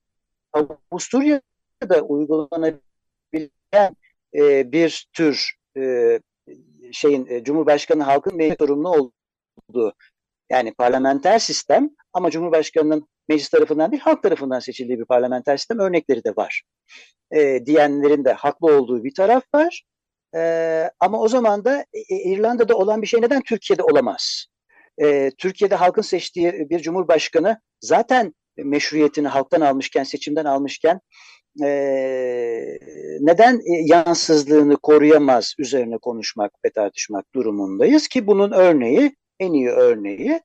Avusturya'da 0.53 2.01
uygulanabilen 2.01 3.95
e, 4.33 4.71
bir 4.71 5.09
tür 5.13 5.51
e, 5.77 6.19
şeyin 6.91 7.25
e, 7.25 7.43
Cumhurbaşkanı 7.43 8.03
halkın 8.03 8.35
meclis 8.35 8.57
sorumlu 8.57 8.89
olduğu 8.89 9.93
yani 10.49 10.73
parlamenter 10.73 11.39
sistem 11.39 11.89
ama 12.13 12.31
Cumhurbaşkanı'nın 12.31 13.07
meclis 13.29 13.49
tarafından 13.49 13.91
değil 13.91 14.03
halk 14.03 14.23
tarafından 14.23 14.59
seçildiği 14.59 14.99
bir 14.99 15.05
parlamenter 15.05 15.57
sistem 15.57 15.79
örnekleri 15.79 16.23
de 16.23 16.35
var. 16.35 16.63
E, 17.31 17.65
diyenlerin 17.65 18.25
de 18.25 18.33
haklı 18.33 18.77
olduğu 18.77 19.03
bir 19.03 19.13
taraf 19.13 19.43
var. 19.55 19.83
E, 20.35 20.91
ama 20.99 21.21
o 21.21 21.27
zaman 21.27 21.65
da 21.65 21.85
e, 21.93 21.99
e, 21.99 22.31
İrlanda'da 22.31 22.77
olan 22.77 23.01
bir 23.01 23.07
şey 23.07 23.21
neden 23.21 23.41
Türkiye'de 23.41 23.83
olamaz? 23.83 24.45
E, 25.01 25.31
Türkiye'de 25.37 25.75
halkın 25.75 26.01
seçtiği 26.01 26.69
bir 26.69 26.79
cumhurbaşkanı 26.79 27.61
zaten 27.81 28.33
meşruiyetini 28.57 29.27
halktan 29.27 29.61
almışken, 29.61 30.03
seçimden 30.03 30.45
almışken 30.45 31.01
e, 31.63 31.67
neden 33.19 33.55
e, 33.55 33.83
yansızlığını 33.85 34.77
koruyamaz 34.77 35.53
üzerine 35.59 35.97
konuşmak 35.97 36.51
ve 36.65 36.69
tartışmak 36.69 37.25
durumundayız 37.35 38.07
ki 38.07 38.27
bunun 38.27 38.51
örneği, 38.51 39.15
en 39.39 39.53
iyi 39.53 39.69
örneği 39.69 40.41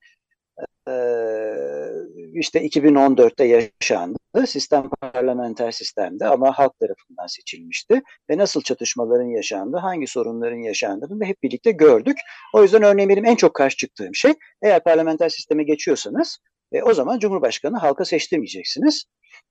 işte 2.34 2.66
2014'te 2.66 3.44
yaşandı. 3.44 4.18
Sistem 4.46 4.90
parlamenter 5.00 5.70
sistemde 5.70 6.26
ama 6.26 6.58
halk 6.58 6.78
tarafından 6.80 7.26
seçilmişti. 7.26 8.02
Ve 8.30 8.38
nasıl 8.38 8.62
çatışmaların 8.62 9.28
yaşandı, 9.28 9.76
hangi 9.76 10.06
sorunların 10.06 10.56
yaşandığını 10.56 11.24
hep 11.24 11.42
birlikte 11.42 11.70
gördük. 11.70 12.16
O 12.54 12.62
yüzden 12.62 12.82
örneğin 12.82 13.08
benim 13.08 13.24
en 13.24 13.36
çok 13.36 13.54
karşı 13.54 13.76
çıktığım 13.76 14.14
şey 14.14 14.32
eğer 14.62 14.84
parlamenter 14.84 15.28
sisteme 15.28 15.64
geçiyorsanız 15.64 16.38
e, 16.72 16.82
o 16.82 16.94
zaman 16.94 17.18
Cumhurbaşkanı 17.18 17.78
halka 17.78 18.04
seçtirmeyeceksiniz. 18.04 19.04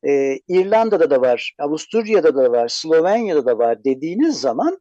E, 0.08 0.40
İrlanda'da 0.48 1.10
da 1.10 1.22
var, 1.22 1.56
Avusturya'da 1.60 2.36
da 2.36 2.52
var, 2.52 2.68
Slovenya'da 2.68 3.46
da 3.46 3.58
var 3.58 3.84
dediğiniz 3.84 4.42
zaman 4.42 4.80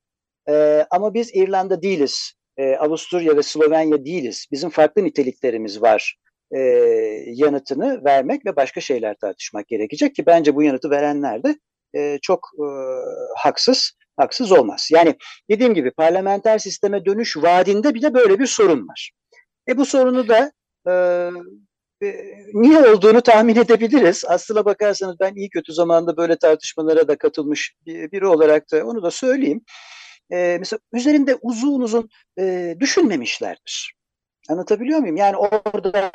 e, 0.49 0.87
ama 0.91 1.15
biz 1.15 1.35
İrlanda 1.35 1.83
değiliz, 1.83 2.33
e, 2.57 2.77
Avusturya 2.77 3.37
ve 3.37 3.43
Slovenya 3.43 4.05
değiliz. 4.05 4.47
Bizim 4.53 4.71
farklı 4.71 5.05
niteliklerimiz 5.05 5.83
var 5.83 6.17
e, 6.57 6.61
yanıtını 7.27 8.05
vermek 8.05 8.47
ve 8.47 8.57
başka 8.57 8.81
şeyler 8.81 9.15
tartışmak 9.21 9.69
gerekecek 9.69 10.15
ki 10.15 10.27
bence 10.27 10.55
bu 10.55 10.63
yanıtı 10.63 10.91
verenler 10.91 11.43
de 11.43 11.57
e, 11.97 12.19
çok 12.23 12.51
e, 12.59 12.67
haksız 13.37 13.93
haksız 14.17 14.53
olmaz. 14.53 14.89
Yani 14.93 15.17
dediğim 15.51 15.75
gibi 15.75 15.91
parlamenter 15.91 16.59
sisteme 16.59 17.05
dönüş 17.05 17.37
vaadinde 17.37 17.95
bile 17.95 18.15
böyle 18.15 18.39
bir 18.39 18.47
sorun 18.47 18.89
var. 18.89 19.11
E 19.69 19.77
bu 19.77 19.87
sorunu 19.87 20.29
da 20.29 20.53
e, 20.89 20.93
e, 22.07 22.15
niye 22.55 22.79
olduğunu 22.79 23.21
tahmin 23.21 23.57
edebiliriz. 23.57 24.25
Aslına 24.29 24.65
bakarsanız 24.65 25.17
ben 25.21 25.35
iyi 25.35 25.51
kötü 25.51 25.73
zamanda 25.73 26.17
böyle 26.17 26.37
tartışmalara 26.37 27.09
da 27.09 27.19
katılmış 27.19 27.75
biri 27.87 28.27
olarak 28.27 28.73
da 28.73 28.87
onu 28.87 29.03
da 29.03 29.11
söyleyeyim. 29.11 29.61
E, 30.33 30.57
mesela 30.59 30.81
üzerinde 30.93 31.39
uzun 31.43 31.81
uzun 31.81 32.09
e, 32.39 32.77
düşünmemişlerdir. 32.81 33.95
Anlatabiliyor 34.49 34.99
muyum? 34.99 35.17
Yani 35.17 35.37
orada 35.37 36.11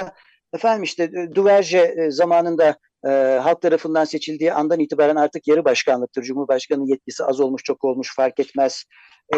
efendim 0.53 0.83
işte 0.83 1.03
e, 1.03 1.35
Duverge 1.35 1.77
e, 1.77 2.11
zamanında 2.11 2.77
e, 3.05 3.09
halk 3.43 3.61
tarafından 3.61 4.05
seçildiği 4.05 4.53
andan 4.53 4.79
itibaren 4.79 5.15
artık 5.15 5.47
yarı 5.47 5.65
başkanlıktır. 5.65 6.23
Cumhurbaşkanının 6.23 6.85
yetkisi 6.85 7.23
az 7.23 7.39
olmuş 7.39 7.63
çok 7.63 7.83
olmuş 7.83 8.15
fark 8.15 8.39
etmez 8.39 8.83
e, 9.35 9.37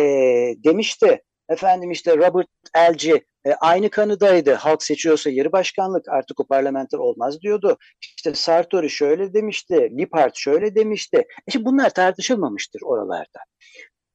demişti. 0.63 1.21
Efendim 1.49 1.91
işte 1.91 2.17
Robert 2.17 2.47
Elci 2.75 3.25
e, 3.45 3.53
aynı 3.53 3.89
kanıdaydı. 3.89 4.53
Halk 4.53 4.83
seçiyorsa 4.83 5.29
yarı 5.29 5.51
başkanlık 5.51 6.09
artık 6.09 6.39
o 6.39 6.47
parlamenter 6.47 6.97
olmaz 6.97 7.41
diyordu. 7.41 7.77
İşte 8.01 8.33
Sartori 8.33 8.89
şöyle 8.89 9.33
demişti, 9.33 9.89
Lippard 9.97 10.35
şöyle 10.35 10.75
demişti. 10.75 11.25
İşte 11.47 11.65
bunlar 11.65 11.89
tartışılmamıştır 11.89 12.81
oralarda. 12.81 13.39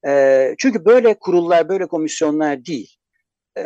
E, 0.09 0.55
çünkü 0.59 0.85
böyle 0.85 1.15
kurullar, 1.15 1.69
böyle 1.69 1.87
komisyonlar 1.87 2.65
değil. 2.65 2.97
E, 3.57 3.65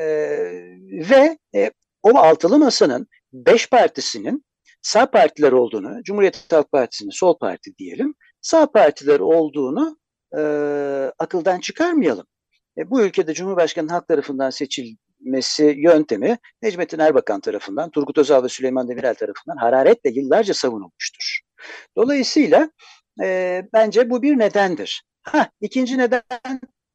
ve 1.11 1.38
e, 1.54 1.70
o 2.02 2.18
altılı 2.18 2.59
masanın 2.59 3.06
beş 3.32 3.70
partisinin 3.70 4.44
sağ 4.82 5.11
partiler 5.11 5.52
olduğunu, 5.52 6.02
Cumhuriyet 6.02 6.52
Halk 6.52 6.73
Partisi'nin 6.73 7.11
sol 7.11 7.38
parti 7.38 7.76
diyelim, 7.78 8.14
sağ 8.40 8.73
partiler 8.73 9.20
olduğunu 9.20 9.99
e, 10.38 10.40
akıldan 11.18 11.61
çıkarmayalım. 11.61 12.26
E, 12.78 12.90
bu 12.90 13.02
ülkede 13.02 13.35
Cumhurbaşkanı 13.35 13.90
halk 13.90 14.09
tarafından 14.09 14.50
seçilmesi 14.50 15.75
yöntemi 15.78 16.38
Necmettin 16.62 16.99
Erbakan 16.99 17.40
tarafından, 17.40 17.90
Turgut 17.90 18.18
Özal 18.18 18.44
ve 18.44 18.49
Süleyman 18.49 18.88
Demirel 18.88 19.14
tarafından 19.14 19.56
hararetle 19.56 20.11
yıllarca 20.11 20.54
savunulmuştur. 20.54 21.40
Dolayısıyla 21.97 22.70
e, 23.23 23.62
bence 23.73 24.11
bu 24.11 24.23
bir 24.23 24.38
nedendir. 24.38 25.02
Ha, 25.23 25.50
ikinci 25.61 25.99
neden 25.99 26.23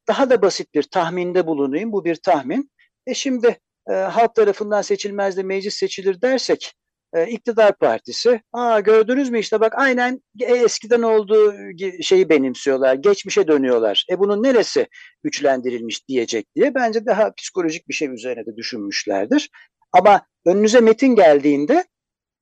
daha 0.08 0.30
da 0.30 0.42
basit 0.42 0.74
bir 0.74 0.82
tahminde 0.82 1.46
bulunayım. 1.46 1.92
Bu 1.92 2.04
bir 2.04 2.16
tahmin. 2.16 2.70
E 3.06 3.14
şimdi 3.14 3.58
e, 3.90 3.92
halk 3.92 4.34
tarafından 4.34 4.82
seçilmez 4.82 5.36
de 5.36 5.42
meclis 5.42 5.74
seçilir 5.74 6.22
dersek 6.22 6.74
e, 7.14 7.26
iktidar 7.26 7.78
partisi 7.78 8.40
aa 8.52 8.80
gördünüz 8.80 9.30
mü 9.30 9.38
işte 9.38 9.60
bak 9.60 9.72
aynen 9.76 10.22
eskiden 10.40 11.02
olduğu 11.02 11.54
şeyi 12.02 12.28
benimsiyorlar 12.28 12.94
geçmişe 12.94 13.48
dönüyorlar. 13.48 14.06
E 14.10 14.18
bunun 14.18 14.42
neresi 14.42 14.86
güçlendirilmiş 15.22 16.08
diyecek 16.08 16.46
diye 16.56 16.74
bence 16.74 17.06
daha 17.06 17.34
psikolojik 17.34 17.88
bir 17.88 17.94
şey 17.94 18.08
üzerine 18.08 18.46
de 18.46 18.56
düşünmüşlerdir. 18.56 19.50
Ama 19.92 20.26
önünüze 20.46 20.80
metin 20.80 21.14
geldiğinde 21.14 21.84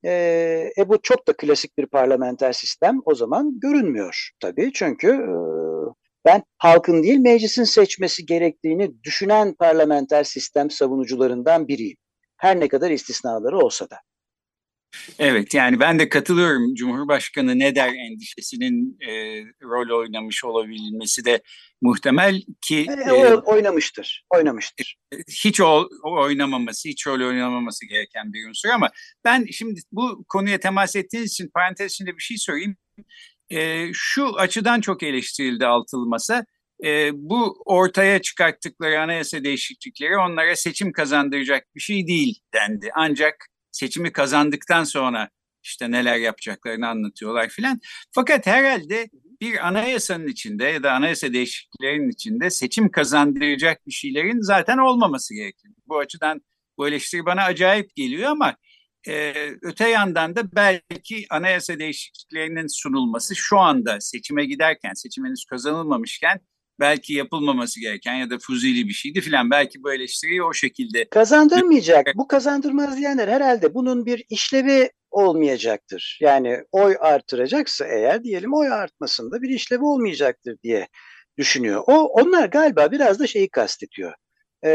e, 0.05 0.11
e 0.77 0.89
bu 0.89 1.01
çok 1.01 1.27
da 1.27 1.33
klasik 1.33 1.77
bir 1.77 1.85
parlamenter 1.85 2.53
sistem 2.53 3.01
o 3.05 3.15
zaman 3.15 3.59
görünmüyor 3.59 4.29
tabii. 4.39 4.71
Çünkü 4.73 5.07
e, 5.07 5.31
ben 6.25 6.43
halkın 6.57 7.03
değil 7.03 7.19
meclisin 7.19 7.63
seçmesi 7.63 8.25
gerektiğini 8.25 9.03
düşünen 9.03 9.53
parlamenter 9.53 10.23
sistem 10.23 10.69
savunucularından 10.69 11.67
biriyim. 11.67 11.97
Her 12.37 12.59
ne 12.59 12.67
kadar 12.67 12.91
istisnaları 12.91 13.57
olsa 13.57 13.89
da. 13.89 13.97
Evet 15.19 15.53
yani 15.53 15.79
ben 15.79 15.99
de 15.99 16.09
katılıyorum. 16.09 16.75
Cumhurbaşkanı 16.75 17.59
ne 17.59 17.75
der 17.75 17.93
endişesinin 17.93 18.97
e, 19.01 19.11
rol 19.63 19.99
oynamış 19.99 20.43
olabilmesi 20.43 21.25
de 21.25 21.41
muhtemel 21.81 22.41
ki 22.61 22.85
e, 23.07 23.11
o, 23.11 23.41
oynamıştır. 23.45 24.25
Oynamıştır. 24.29 24.97
Hiç 25.43 25.61
o, 25.61 25.89
o 26.03 26.21
oynamaması, 26.21 26.89
hiç 26.89 27.07
rol 27.07 27.27
oynamaması 27.27 27.85
gereken 27.85 28.33
bir 28.33 28.49
unsur 28.49 28.69
ama 28.69 28.89
ben 29.25 29.45
şimdi 29.51 29.79
bu 29.91 30.25
konuya 30.27 30.59
temas 30.59 30.95
ettiğiniz 30.95 31.31
için 31.31 31.49
parantez 31.53 31.91
içinde 31.91 32.17
bir 32.17 32.23
şey 32.23 32.37
söyleyeyim. 32.37 32.77
E, 33.49 33.87
şu 33.93 34.35
açıdan 34.39 34.81
çok 34.81 35.03
eleştirildi 35.03 35.65
altılı 35.65 36.05
masa. 36.05 36.45
E, 36.83 37.11
bu 37.13 37.63
ortaya 37.65 38.21
çıkarttıkları 38.21 39.01
anayasa 39.01 39.43
değişiklikleri 39.43 40.17
onlara 40.17 40.55
seçim 40.55 40.91
kazandıracak 40.91 41.75
bir 41.75 41.81
şey 41.81 42.07
değil 42.07 42.39
dendi. 42.53 42.89
Ancak 42.95 43.35
seçimi 43.71 44.11
kazandıktan 44.11 44.83
sonra 44.83 45.29
işte 45.63 45.91
neler 45.91 46.15
yapacaklarını 46.15 46.87
anlatıyorlar 46.87 47.49
filan. 47.49 47.79
Fakat 48.11 48.47
herhalde 48.47 49.09
bir 49.41 49.67
anayasanın 49.67 50.27
içinde 50.27 50.63
ya 50.63 50.83
da 50.83 50.93
anayasa 50.93 51.33
değişikliklerinin 51.33 52.09
içinde 52.09 52.49
seçim 52.49 52.91
kazandıracak 52.91 53.87
bir 53.87 53.91
şeylerin 53.91 54.41
zaten 54.41 54.77
olmaması 54.77 55.33
gerekir. 55.33 55.71
Bu 55.87 55.97
açıdan 55.97 56.41
bu 56.77 56.87
eleştiri 56.87 57.25
bana 57.25 57.43
acayip 57.43 57.95
geliyor 57.95 58.31
ama 58.31 58.55
e, 59.07 59.33
öte 59.61 59.89
yandan 59.89 60.35
da 60.35 60.55
belki 60.55 61.25
anayasa 61.29 61.79
değişikliklerinin 61.79 62.67
sunulması 62.67 63.35
şu 63.35 63.59
anda 63.59 64.01
seçime 64.01 64.45
giderken, 64.45 64.93
seçim 64.93 65.25
henüz 65.25 65.45
kazanılmamışken 65.45 66.39
belki 66.79 67.13
yapılmaması 67.13 67.79
gereken 67.79 68.15
ya 68.15 68.29
da 68.29 68.37
fuzili 68.41 68.87
bir 68.87 68.93
şeydi 68.93 69.21
filan. 69.21 69.51
Belki 69.51 69.83
bu 69.83 69.93
eleştiriyi 69.93 70.43
o 70.43 70.53
şekilde... 70.53 71.09
Kazandırmayacak. 71.09 72.07
Bu 72.15 72.27
kazandırmaz 72.27 72.97
diyenler 72.97 73.27
herhalde 73.27 73.73
bunun 73.73 74.05
bir 74.05 74.23
işlevi 74.29 74.89
olmayacaktır. 75.11 76.19
Yani 76.21 76.59
oy 76.71 76.95
artıracaksa 76.99 77.85
eğer 77.85 78.23
diyelim 78.23 78.53
oy 78.53 78.71
artmasında 78.71 79.41
bir 79.41 79.49
işlevi 79.49 79.83
olmayacaktır 79.83 80.57
diye 80.63 80.87
düşünüyor. 81.37 81.83
O 81.87 81.93
Onlar 81.93 82.45
galiba 82.45 82.91
biraz 82.91 83.19
da 83.19 83.27
şeyi 83.27 83.49
kastediyor. 83.49 84.13
Ee, 84.63 84.69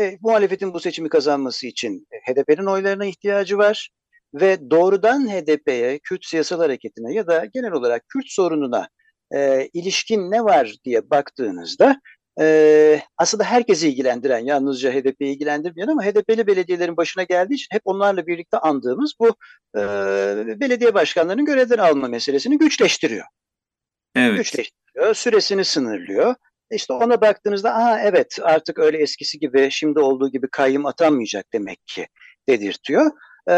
e, 0.00 0.18
muhalefetin 0.20 0.74
bu 0.74 0.80
seçimi 0.80 1.08
kazanması 1.08 1.66
için 1.66 2.06
HDP'nin 2.26 2.66
oylarına 2.66 3.04
ihtiyacı 3.04 3.58
var 3.58 3.90
ve 4.34 4.70
doğrudan 4.70 5.28
HDP'ye, 5.28 5.98
Kürt 5.98 6.24
siyasal 6.24 6.58
hareketine 6.58 7.14
ya 7.14 7.26
da 7.26 7.44
genel 7.54 7.72
olarak 7.72 8.08
Kürt 8.08 8.26
sorununa 8.28 8.88
e, 9.34 9.68
ilişkin 9.72 10.30
ne 10.30 10.44
var 10.44 10.74
diye 10.84 11.10
baktığınızda 11.10 12.00
e, 12.40 13.00
aslında 13.18 13.44
herkesi 13.44 13.88
ilgilendiren, 13.88 14.38
yalnızca 14.38 14.92
HDP'yi 14.92 15.34
ilgilendirmeyen 15.34 15.88
ama 15.88 16.04
HDP'li 16.04 16.46
belediyelerin 16.46 16.96
başına 16.96 17.22
geldiği 17.22 17.54
için 17.54 17.68
hep 17.70 17.82
onlarla 17.84 18.26
birlikte 18.26 18.58
andığımız 18.58 19.12
bu 19.20 19.36
e, 19.76 19.80
belediye 20.60 20.94
başkanlarının 20.94 21.44
görevden 21.44 21.78
alma 21.78 22.08
meselesini 22.08 22.58
güçleştiriyor. 22.58 23.26
Evet. 24.16 24.38
Güçleştiriyor, 24.38 25.14
süresini 25.14 25.64
sınırlıyor. 25.64 26.34
İşte 26.70 26.92
ona 26.92 27.20
baktığınızda 27.20 27.74
aha 27.74 28.00
evet 28.00 28.38
artık 28.42 28.78
öyle 28.78 28.98
eskisi 28.98 29.38
gibi 29.38 29.68
şimdi 29.70 30.00
olduğu 30.00 30.28
gibi 30.30 30.48
kayyum 30.52 30.86
atanmayacak 30.86 31.52
demek 31.52 31.86
ki 31.86 32.06
dedirtiyor. 32.48 33.06
Ee, 33.48 33.52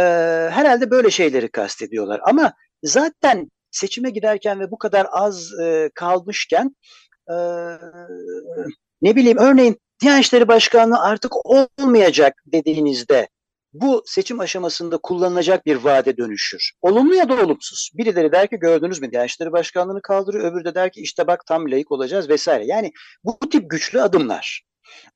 herhalde 0.51 0.91
böyle 0.91 1.11
şeyleri 1.11 1.49
kastediyorlar 1.49 2.21
ama 2.25 2.53
zaten 2.83 3.51
seçime 3.71 4.11
giderken 4.11 4.61
ve 4.61 4.71
bu 4.71 4.79
kadar 4.79 5.07
az 5.11 5.61
e, 5.61 5.91
kalmışken 5.95 6.77
e, 7.31 7.35
ne 9.03 9.17
bileyim 9.17 9.39
örneğin 9.39 9.77
Diyanet 10.03 10.25
İşleri 10.25 10.49
Başkanlığı 10.49 11.01
artık 11.01 11.47
olmayacak 11.47 12.35
dediğinizde 12.47 13.29
bu 13.73 14.03
seçim 14.07 14.41
aşamasında 14.41 14.99
kullanılacak 14.99 15.67
bir 15.67 15.77
vade 15.77 16.17
dönüşür. 16.17 16.73
Olumlu 16.83 17.15
ya 17.15 17.29
da 17.29 17.35
olumsuz. 17.45 17.91
Birileri 17.95 18.33
der 18.33 18.51
ki 18.51 18.57
gördünüz 18.57 19.01
mü 19.01 19.11
Diyanet 19.11 19.31
İşleri 19.31 19.53
Başkanlığı'nı 19.53 20.03
kaldırıyor. 20.03 20.53
Öbürü 20.53 20.65
de 20.65 20.75
der 20.75 20.93
ki 20.93 21.01
işte 21.01 21.27
bak 21.27 21.47
tam 21.47 21.71
layık 21.71 21.93
olacağız 21.93 22.29
vesaire. 22.29 22.67
Yani 22.67 22.93
bu 23.25 23.39
tip 23.51 23.71
güçlü 23.71 24.03
adımlar 24.03 24.63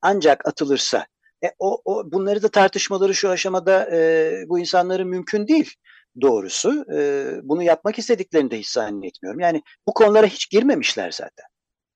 ancak 0.02 0.48
atılırsa 0.48 1.06
e, 1.44 1.46
o, 1.58 1.82
o 1.84 2.12
bunları 2.12 2.42
da 2.42 2.48
tartışmaları 2.48 3.14
şu 3.14 3.30
aşamada 3.30 3.96
e, 3.96 4.32
bu 4.48 4.58
insanların 4.58 5.08
mümkün 5.08 5.48
değil 5.48 5.74
doğrusu. 6.20 6.84
E, 6.94 7.26
bunu 7.42 7.62
yapmak 7.62 7.98
istediklerini 7.98 8.50
de 8.50 8.58
hiç 8.58 8.68
zannetmiyorum. 8.68 9.40
Yani 9.40 9.62
bu 9.88 9.94
konulara 9.94 10.26
hiç 10.26 10.50
girmemişler 10.50 11.10
zaten. 11.10 11.46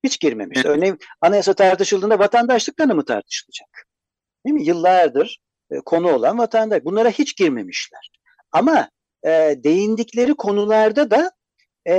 Hiç 0.04 0.20
girmemiş. 0.20 0.64
Örneğin 0.64 0.98
anayasa 1.20 1.54
tartışıldığında 1.54 2.18
vatandaşlık 2.18 2.76
tanımı 2.76 3.04
tartışılacak. 3.04 3.86
Değil 4.46 4.54
mi? 4.54 4.64
Yıllardır 4.64 5.38
e, 5.70 5.80
konu 5.80 6.12
olan 6.12 6.38
vatandaş. 6.38 6.84
Bunlara 6.84 7.10
hiç 7.10 7.36
girmemişler. 7.36 8.10
Ama 8.52 8.88
e, 9.24 9.30
değindikleri 9.64 10.34
konularda 10.34 11.10
da 11.10 11.30
e, 11.86 11.94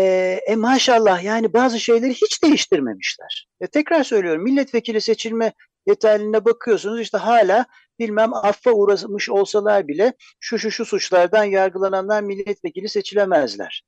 e, 0.48 0.56
maşallah 0.56 1.24
yani 1.24 1.54
bazı 1.54 1.80
şeyleri 1.80 2.14
hiç 2.14 2.44
değiştirmemişler. 2.44 3.48
E, 3.62 3.68
tekrar 3.68 4.04
söylüyorum 4.04 4.44
milletvekili 4.44 5.02
seçilme 5.02 5.54
detaylarına 5.88 6.46
bakıyorsunuz 6.46 7.02
işte 7.02 7.18
hala 7.18 7.66
bilmem 8.00 8.34
affa 8.34 8.72
uğramış 8.72 9.30
olsalar 9.30 9.88
bile 9.88 10.14
şu 10.40 10.60
şu 10.60 10.72
şu 10.72 10.86
suçlardan 10.86 11.44
yargılananlar 11.44 12.22
milletvekili 12.22 12.90
seçilemezler. 12.90 13.84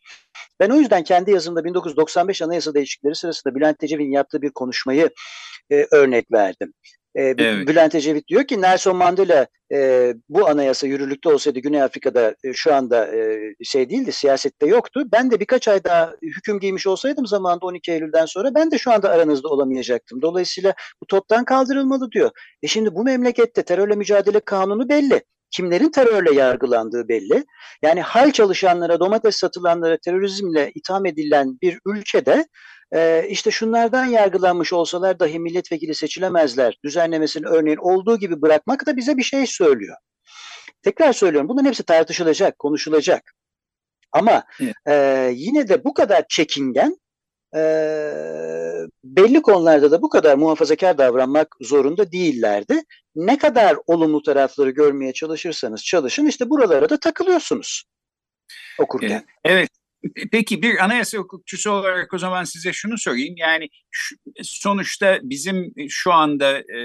Ben 0.60 0.70
o 0.70 0.76
yüzden 0.76 1.04
kendi 1.04 1.32
yazımda 1.32 1.64
1995 1.64 2.42
anayasa 2.42 2.74
değişiklikleri 2.74 3.16
sırasında 3.16 3.56
Bülent 3.56 3.84
Ecevit'in 3.84 4.12
yaptığı 4.12 4.42
bir 4.42 4.50
konuşmayı 4.50 5.10
e, 5.72 5.88
örnek 5.92 6.32
verdim. 6.32 6.74
E, 7.20 7.22
evet. 7.22 7.68
Bülent 7.68 7.96
Ecevit 7.96 8.28
diyor 8.28 8.44
ki 8.44 8.62
Nelson 8.62 8.96
Mandela 8.96 9.48
e, 9.74 10.14
bu 10.30 10.48
anayasa 10.48 10.88
yürürlükte 10.88 11.30
olsaydı 11.30 11.60
Güney 11.60 11.84
Afrika'da 11.84 12.36
e, 12.44 12.54
şu 12.54 12.74
anda 12.74 13.16
e, 13.16 13.40
şey 13.64 13.90
değildi, 13.90 14.12
siyasette 14.12 14.68
yoktu. 14.68 15.04
Ben 15.12 15.32
de 15.32 15.40
birkaç 15.40 15.68
ay 15.68 15.84
daha 15.84 16.14
hüküm 16.22 16.60
giymiş 16.60 16.88
olsaydım 16.88 17.28
zamanında 17.28 17.66
12 17.66 17.92
Eylül'den 17.92 18.26
sonra 18.26 18.56
ben 18.56 18.72
de 18.72 18.78
şu 18.78 18.92
anda 18.92 19.10
aranızda 19.10 19.48
olamayacaktım. 19.48 20.22
Dolayısıyla 20.22 20.74
bu 21.02 21.06
toptan 21.06 21.46
kaldırılmalı 21.46 22.12
diyor. 22.12 22.32
E 22.64 22.68
şimdi 22.68 22.96
bu 22.96 23.04
memlekette 23.04 23.64
terörle 23.64 23.96
mücadele 23.96 24.40
kanunu 24.40 24.90
belli 24.90 25.22
kimlerin 25.52 25.92
terörle 25.92 26.34
yargılandığı 26.34 27.08
belli. 27.08 27.46
Yani 27.82 28.02
hal 28.02 28.32
çalışanlara, 28.32 29.00
domates 29.00 29.36
satılanlara 29.36 29.98
terörizmle 29.98 30.72
itham 30.76 31.06
edilen 31.06 31.58
bir 31.62 31.80
ülkede 31.86 32.46
e, 32.94 33.26
işte 33.30 33.52
şunlardan 33.52 34.06
yargılanmış 34.06 34.74
olsalar 34.74 35.20
dahi 35.20 35.40
milletvekili 35.40 35.96
seçilemezler 35.96 36.78
düzenlemesini 36.84 37.48
örneğin 37.48 37.78
olduğu 37.78 38.20
gibi 38.20 38.42
bırakmak 38.42 38.86
da 38.86 38.98
bize 38.98 39.18
bir 39.18 39.24
şey 39.24 39.48
söylüyor. 39.48 39.98
Tekrar 40.82 41.14
söylüyorum 41.14 41.50
bunların 41.50 41.68
hepsi 41.68 41.84
tartışılacak, 41.84 42.60
konuşulacak. 42.60 43.34
Ama 44.12 44.44
e, 44.88 44.94
yine 45.36 45.68
de 45.68 45.84
bu 45.84 45.94
kadar 45.94 46.26
çekingen 46.30 46.96
e, 47.56 47.62
belli 49.04 49.42
konularda 49.42 49.92
da 49.92 50.02
bu 50.02 50.10
kadar 50.10 50.36
muhafazakar 50.36 50.98
davranmak 50.98 51.56
zorunda 51.62 52.12
değillerdi. 52.12 52.84
Ne 53.16 53.38
kadar 53.38 53.78
olumlu 53.88 54.24
tarafları 54.24 54.70
görmeye 54.70 55.14
çalışırsanız 55.14 55.84
çalışın 55.84 56.26
işte 56.26 56.50
buralara 56.50 56.90
da 56.90 57.00
takılıyorsunuz 57.00 57.84
okurken. 58.80 59.26
Evet. 59.44 59.70
Peki 60.32 60.62
bir 60.62 60.84
anayasa 60.84 61.18
hukukçusu 61.18 61.72
olarak 61.72 62.14
o 62.14 62.18
zaman 62.18 62.44
size 62.44 62.74
şunu 62.74 62.98
sorayım. 62.98 63.38
Yani 63.38 63.70
şu, 63.92 64.16
sonuçta 64.44 65.20
bizim 65.24 65.74
şu 65.90 66.14
anda 66.14 66.60
e, 66.60 66.80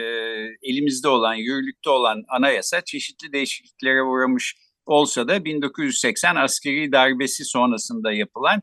elimizde 0.63 1.09
olan, 1.09 1.35
yürürlükte 1.35 1.91
olan 1.91 2.23
anayasa 2.29 2.81
çeşitli 2.81 3.33
değişikliklere 3.33 4.03
uğramış 4.03 4.57
olsa 4.87 5.29
da 5.29 5.45
1980 5.45 6.37
askeri 6.37 6.93
darbesi 6.93 7.45
sonrasında 7.45 8.13
yapılan 8.13 8.63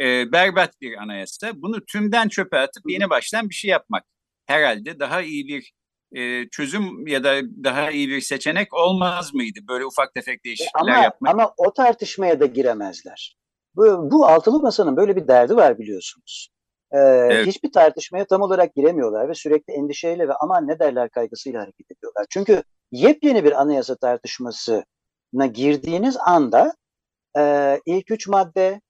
e, 0.00 0.32
berbat 0.32 0.80
bir 0.80 0.96
anayasa. 1.02 1.50
Bunu 1.54 1.84
tümden 1.84 2.28
çöpe 2.28 2.58
atıp 2.58 2.82
yeni 2.88 3.10
baştan 3.10 3.48
bir 3.48 3.54
şey 3.54 3.70
yapmak 3.70 4.04
herhalde 4.46 5.00
daha 5.00 5.22
iyi 5.22 5.48
bir 5.48 5.72
e, 6.12 6.48
çözüm 6.48 7.06
ya 7.06 7.24
da 7.24 7.40
daha 7.64 7.90
iyi 7.90 8.08
bir 8.08 8.20
seçenek 8.20 8.74
olmaz 8.74 9.34
mıydı? 9.34 9.58
Böyle 9.68 9.84
ufak 9.84 10.14
tefek 10.14 10.44
değişiklikler 10.44 10.92
ama, 10.92 11.02
yapmak. 11.04 11.34
Ama 11.34 11.54
o 11.56 11.72
tartışmaya 11.72 12.40
da 12.40 12.46
giremezler. 12.46 13.36
Bu, 13.76 14.10
bu 14.10 14.26
altılı 14.26 14.60
masanın 14.60 14.96
böyle 14.96 15.16
bir 15.16 15.28
derdi 15.28 15.56
var 15.56 15.78
biliyorsunuz. 15.78 16.50
Ee, 16.92 16.98
evet. 16.98 17.46
Hiçbir 17.46 17.72
tartışmaya 17.72 18.26
tam 18.26 18.42
olarak 18.42 18.74
giremiyorlar 18.74 19.28
ve 19.28 19.34
sürekli 19.34 19.72
endişeyle 19.72 20.28
ve 20.28 20.32
aman 20.34 20.68
ne 20.68 20.78
derler 20.78 21.10
kaygısıyla 21.10 21.62
hareket 21.62 21.90
ediyorlar. 21.90 22.26
Çünkü 22.30 22.62
yepyeni 22.92 23.44
bir 23.44 23.60
anayasa 23.60 23.96
tartışmasına 23.96 25.46
girdiğiniz 25.52 26.16
anda 26.16 26.74
e, 27.38 27.74
ilk 27.86 28.10
üç 28.10 28.28
madde, 28.28 28.80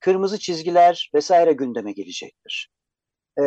kırmızı 0.00 0.38
çizgiler 0.38 1.10
vesaire 1.14 1.52
gündeme 1.52 1.92
gelecektir. 1.92 2.70
E, 3.38 3.42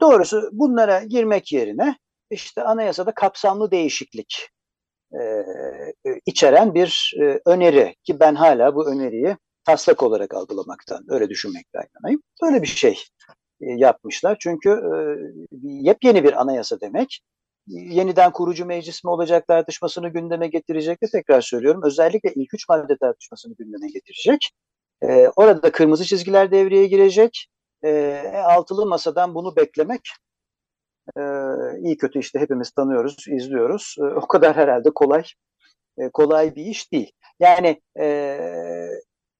doğrusu 0.00 0.50
bunlara 0.52 1.02
girmek 1.02 1.52
yerine 1.52 1.96
işte 2.30 2.62
anayasada 2.62 3.14
kapsamlı 3.14 3.70
değişiklik 3.70 4.48
e, 5.12 5.44
içeren 6.26 6.74
bir 6.74 7.14
e, 7.22 7.40
öneri 7.46 7.94
ki 8.04 8.20
ben 8.20 8.34
hala 8.34 8.74
bu 8.74 8.90
öneriyi 8.90 9.36
taslak 9.64 10.02
olarak 10.02 10.34
algılamaktan, 10.34 11.04
öyle 11.08 11.28
düşünmekten 11.28 11.82
yanayım. 11.94 12.22
Böyle 12.42 12.62
bir 12.62 12.66
şey 12.66 12.98
e, 13.60 13.66
yapmışlar. 13.66 14.36
Çünkü 14.40 14.70
e, 14.70 14.96
yepyeni 15.62 16.24
bir 16.24 16.40
anayasa 16.40 16.80
demek 16.80 17.20
yeniden 17.66 18.32
kurucu 18.32 18.66
meclis 18.66 19.04
mi 19.04 19.10
olacak 19.10 19.48
tartışmasını 19.48 20.08
gündeme 20.08 20.48
getirecek 20.48 21.02
de 21.02 21.06
tekrar 21.12 21.40
söylüyorum. 21.40 21.80
Özellikle 21.84 22.32
ilk 22.34 22.54
üç 22.54 22.68
madde 22.68 22.96
tartışmasını 23.00 23.54
gündeme 23.58 23.88
getirecek. 23.88 24.50
E, 25.02 25.28
orada 25.36 25.72
kırmızı 25.72 26.04
çizgiler 26.04 26.50
devreye 26.50 26.86
girecek. 26.86 27.48
E, 27.84 28.22
altılı 28.44 28.86
masadan 28.86 29.34
bunu 29.34 29.56
beklemek 29.56 30.10
e, 31.18 31.20
iyi 31.78 31.96
kötü 31.96 32.18
işte 32.18 32.38
hepimiz 32.38 32.70
tanıyoruz, 32.70 33.28
izliyoruz. 33.28 33.96
E, 33.98 34.02
o 34.02 34.28
kadar 34.28 34.56
herhalde 34.56 34.90
kolay 34.94 35.22
e, 35.98 36.10
kolay 36.10 36.54
bir 36.54 36.64
iş 36.66 36.92
değil. 36.92 37.12
Yani 37.40 37.82
e, 38.00 38.38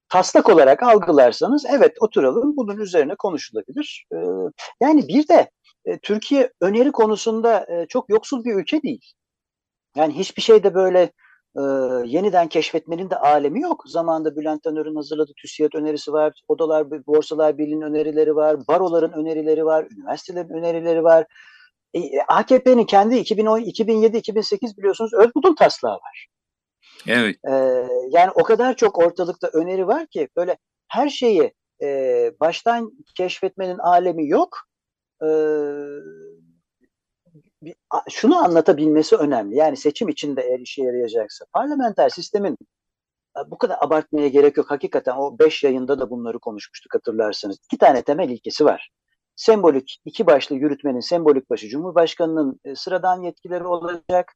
taslak 0.08 0.48
olarak 0.48 0.82
algılarsanız 0.82 1.64
evet 1.70 1.96
oturalım 2.00 2.56
bunun 2.56 2.76
üzerine 2.76 3.14
konuşulabilir. 3.18 4.06
E, 4.12 4.16
yani 4.80 5.08
bir 5.08 5.28
de 5.28 5.50
e, 5.84 5.98
Türkiye 5.98 6.52
öneri 6.60 6.92
konusunda 6.92 7.66
e, 7.68 7.86
çok 7.86 8.10
yoksul 8.10 8.44
bir 8.44 8.54
ülke 8.54 8.82
değil. 8.82 9.12
Yani 9.96 10.18
hiçbir 10.18 10.42
şeyde 10.42 10.74
böyle 10.74 11.12
e, 11.56 11.62
yeniden 12.04 12.48
keşfetmenin 12.48 13.10
de 13.10 13.16
alemi 13.16 13.60
yok. 13.60 13.82
Zamanında 13.86 14.36
Bülent 14.36 14.62
Tanör'ün 14.62 14.96
hazırladığı 14.96 15.32
TÜSİAD 15.36 15.72
önerisi 15.74 16.12
var, 16.12 16.40
Odalar, 16.48 17.06
Borsalar 17.06 17.58
Birliği'nin 17.58 17.82
önerileri 17.82 18.36
var, 18.36 18.56
baroların 18.68 19.12
önerileri 19.12 19.64
var, 19.64 19.86
üniversitelerin 19.96 20.48
önerileri 20.48 21.04
var. 21.04 21.26
E, 21.94 22.00
AKP'nin 22.28 22.84
kendi 22.84 23.14
2007-2008 23.14 24.76
biliyorsunuz 24.76 25.14
Özgud'un 25.14 25.54
taslağı 25.54 25.94
var. 25.94 26.26
Evet. 27.06 27.36
E, 27.48 27.52
yani 28.10 28.30
o 28.34 28.42
kadar 28.42 28.76
çok 28.76 28.98
ortalıkta 28.98 29.48
öneri 29.52 29.86
var 29.86 30.06
ki 30.06 30.28
böyle 30.36 30.56
her 30.88 31.08
şeyi 31.08 31.52
e, 31.82 32.30
baştan 32.40 32.92
keşfetmenin 33.16 33.78
alemi 33.78 34.28
yok. 34.28 34.58
E, 35.22 35.28
şunu 38.10 38.44
anlatabilmesi 38.44 39.16
önemli. 39.16 39.56
Yani 39.56 39.76
seçim 39.76 40.08
içinde 40.08 40.42
eğer 40.42 40.58
işe 40.58 40.82
yarayacaksa 40.82 41.44
parlamenter 41.52 42.08
sistemin 42.08 42.56
bu 43.46 43.58
kadar 43.58 43.76
abartmaya 43.80 44.28
gerek 44.28 44.56
yok. 44.56 44.70
Hakikaten 44.70 45.16
o 45.16 45.38
beş 45.38 45.64
yayında 45.64 45.98
da 45.98 46.10
bunları 46.10 46.38
konuşmuştuk 46.38 46.94
hatırlarsanız. 46.94 47.58
İki 47.64 47.78
tane 47.78 48.02
temel 48.02 48.28
ilkesi 48.28 48.64
var. 48.64 48.90
Sembolik, 49.36 50.00
iki 50.04 50.26
başlı 50.26 50.56
yürütmenin 50.56 51.00
sembolik 51.00 51.50
başı 51.50 51.68
Cumhurbaşkanı'nın 51.68 52.60
sıradan 52.74 53.22
yetkileri 53.22 53.66
olacak 53.66 54.32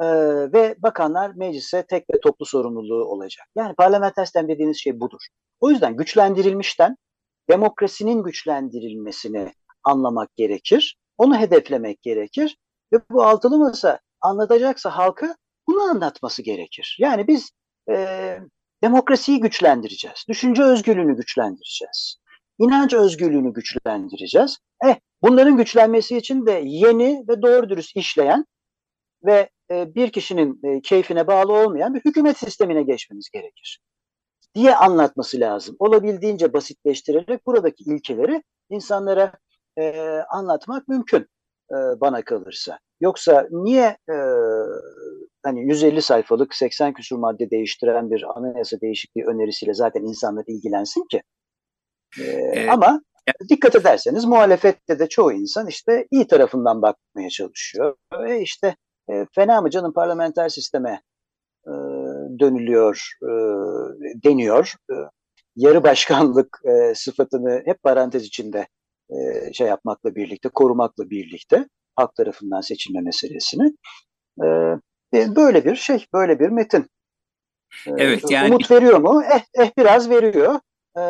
e, 0.00 0.06
ve 0.52 0.76
bakanlar 0.78 1.30
meclise 1.34 1.86
tek 1.86 2.04
ve 2.14 2.20
toplu 2.20 2.46
sorumluluğu 2.46 3.04
olacak. 3.04 3.46
Yani 3.56 3.74
parlamenter 3.74 4.24
sistem 4.24 4.48
dediğiniz 4.48 4.76
şey 4.78 5.00
budur. 5.00 5.20
O 5.60 5.70
yüzden 5.70 5.96
güçlendirilmişten 5.96 6.96
demokrasinin 7.50 8.22
güçlendirilmesini 8.22 9.52
anlamak 9.84 10.36
gerekir. 10.36 10.98
Onu 11.18 11.38
hedeflemek 11.38 12.02
gerekir. 12.02 12.56
Ve 12.92 12.96
bu 13.10 13.22
altılı 13.22 13.58
masa 13.58 14.00
anlatacaksa 14.20 14.90
halka 14.90 15.36
bunu 15.68 15.82
anlatması 15.82 16.42
gerekir. 16.42 16.96
Yani 17.00 17.28
biz 17.28 17.50
e, 17.90 18.38
demokrasiyi 18.84 19.40
güçlendireceğiz. 19.40 20.24
Düşünce 20.28 20.62
özgürlüğünü 20.62 21.16
güçlendireceğiz. 21.16 22.16
İnanç 22.58 22.94
özgürlüğünü 22.94 23.52
güçlendireceğiz. 23.52 24.58
Eh, 24.84 24.96
bunların 25.22 25.56
güçlenmesi 25.56 26.16
için 26.16 26.46
de 26.46 26.62
yeni 26.64 27.24
ve 27.28 27.42
doğru 27.42 27.68
dürüst 27.68 27.96
işleyen 27.96 28.44
ve 29.24 29.50
e, 29.70 29.94
bir 29.94 30.12
kişinin 30.12 30.60
e, 30.64 30.80
keyfine 30.82 31.26
bağlı 31.26 31.52
olmayan 31.52 31.94
bir 31.94 32.00
hükümet 32.04 32.38
sistemine 32.38 32.82
geçmemiz 32.82 33.28
gerekir 33.32 33.80
diye 34.54 34.76
anlatması 34.76 35.40
lazım. 35.40 35.76
Olabildiğince 35.78 36.52
basitleştirerek 36.52 37.46
buradaki 37.46 37.84
ilkeleri 37.84 38.42
insanlara 38.70 39.32
e, 39.78 40.18
anlatmak 40.30 40.88
mümkün 40.88 41.26
e, 41.70 41.76
bana 42.00 42.22
kalırsa. 42.22 42.78
Yoksa 43.00 43.46
niye 43.50 43.96
e, 44.10 44.16
hani 45.42 45.68
150 45.68 46.02
sayfalık 46.02 46.54
80 46.54 46.92
küsur 46.92 47.18
madde 47.18 47.50
değiştiren 47.50 48.10
bir 48.10 48.38
anayasa 48.38 48.80
değişikliği 48.80 49.24
önerisiyle 49.24 49.74
zaten 49.74 50.02
insanlar 50.02 50.44
ilgilensin 50.46 51.04
ki? 51.10 51.22
E, 52.18 52.22
evet. 52.22 52.70
Ama 52.70 53.00
dikkat 53.48 53.76
ederseniz 53.76 54.24
muhalefette 54.24 54.98
de 54.98 55.08
çoğu 55.08 55.32
insan 55.32 55.66
işte 55.66 56.06
iyi 56.10 56.26
tarafından 56.26 56.82
bakmaya 56.82 57.30
çalışıyor. 57.30 57.96
E 58.26 58.40
işte 58.40 58.76
e, 59.10 59.26
fena 59.34 59.60
mı 59.60 59.70
canım 59.70 59.92
parlamenter 59.92 60.48
sisteme 60.48 61.02
e, 61.66 61.72
dönülüyor 62.40 63.08
e, 63.22 63.30
deniyor. 64.24 64.74
E, 64.90 64.94
yarı 65.56 65.84
başkanlık 65.84 66.60
e, 66.64 66.94
sıfatını 66.94 67.62
hep 67.64 67.82
parantez 67.82 68.24
içinde 68.24 68.66
e, 69.10 69.52
şey 69.52 69.66
yapmakla 69.66 70.14
birlikte, 70.14 70.48
korumakla 70.48 71.10
birlikte 71.10 71.68
halk 71.96 72.14
tarafından 72.14 72.60
seçilme 72.60 73.00
meselesini. 73.00 73.72
E, 74.42 74.46
e 75.14 75.36
böyle 75.36 75.64
bir 75.64 75.76
şey, 75.76 76.06
böyle 76.14 76.40
bir 76.40 76.48
metin. 76.48 76.86
E, 77.86 77.90
evet 77.98 78.30
yani 78.30 78.48
umut 78.48 78.70
veriyor 78.70 78.98
mu? 78.98 79.22
Eh, 79.32 79.42
eh 79.54 79.70
biraz 79.78 80.10
veriyor. 80.10 80.60
E, 80.98 81.02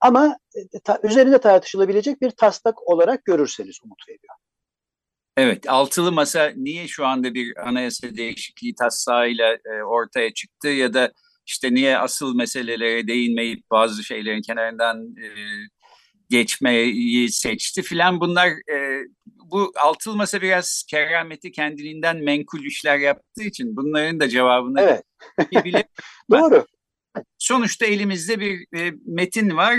ama 0.00 0.38
ta, 0.84 1.00
üzerinde 1.02 1.38
tartışılabilecek 1.38 2.20
bir 2.20 2.30
taslak 2.30 2.88
olarak 2.88 3.24
görürseniz 3.24 3.78
umut 3.84 4.08
veriyor. 4.08 4.34
Evet, 5.36 5.68
altılı 5.68 6.12
masa 6.12 6.52
niye 6.56 6.88
şu 6.88 7.06
anda 7.06 7.34
bir 7.34 7.68
anayasa 7.68 8.16
değişikliği 8.16 8.74
taslağıyla 8.74 9.52
e, 9.54 9.82
ortaya 9.82 10.34
çıktı 10.34 10.68
ya 10.68 10.94
da 10.94 11.12
işte 11.46 11.74
niye 11.74 11.98
asıl 11.98 12.34
meselelere 12.34 13.06
değinmeyip 13.06 13.70
bazı 13.70 14.04
şeylerin 14.04 14.42
kenarından 14.42 15.16
e, 15.16 15.28
geçmeyi 16.30 17.32
seçti 17.32 17.82
filan 17.82 18.20
bunlar 18.20 18.48
e, 18.48 19.04
bu 19.50 19.72
altılı 19.76 20.16
masa 20.16 20.42
biraz 20.42 20.84
kerameti 20.90 21.52
kendiliğinden 21.52 22.16
menkul 22.16 22.64
işler 22.64 22.98
yaptığı 22.98 23.42
için 23.42 23.76
bunların 23.76 24.20
da 24.20 24.28
cevabını 24.28 24.80
evet. 24.80 25.02
Doğru. 26.30 26.66
Sonuçta 27.38 27.86
elimizde 27.86 28.40
bir 28.40 28.78
e, 28.78 28.92
metin 29.06 29.56
var. 29.56 29.74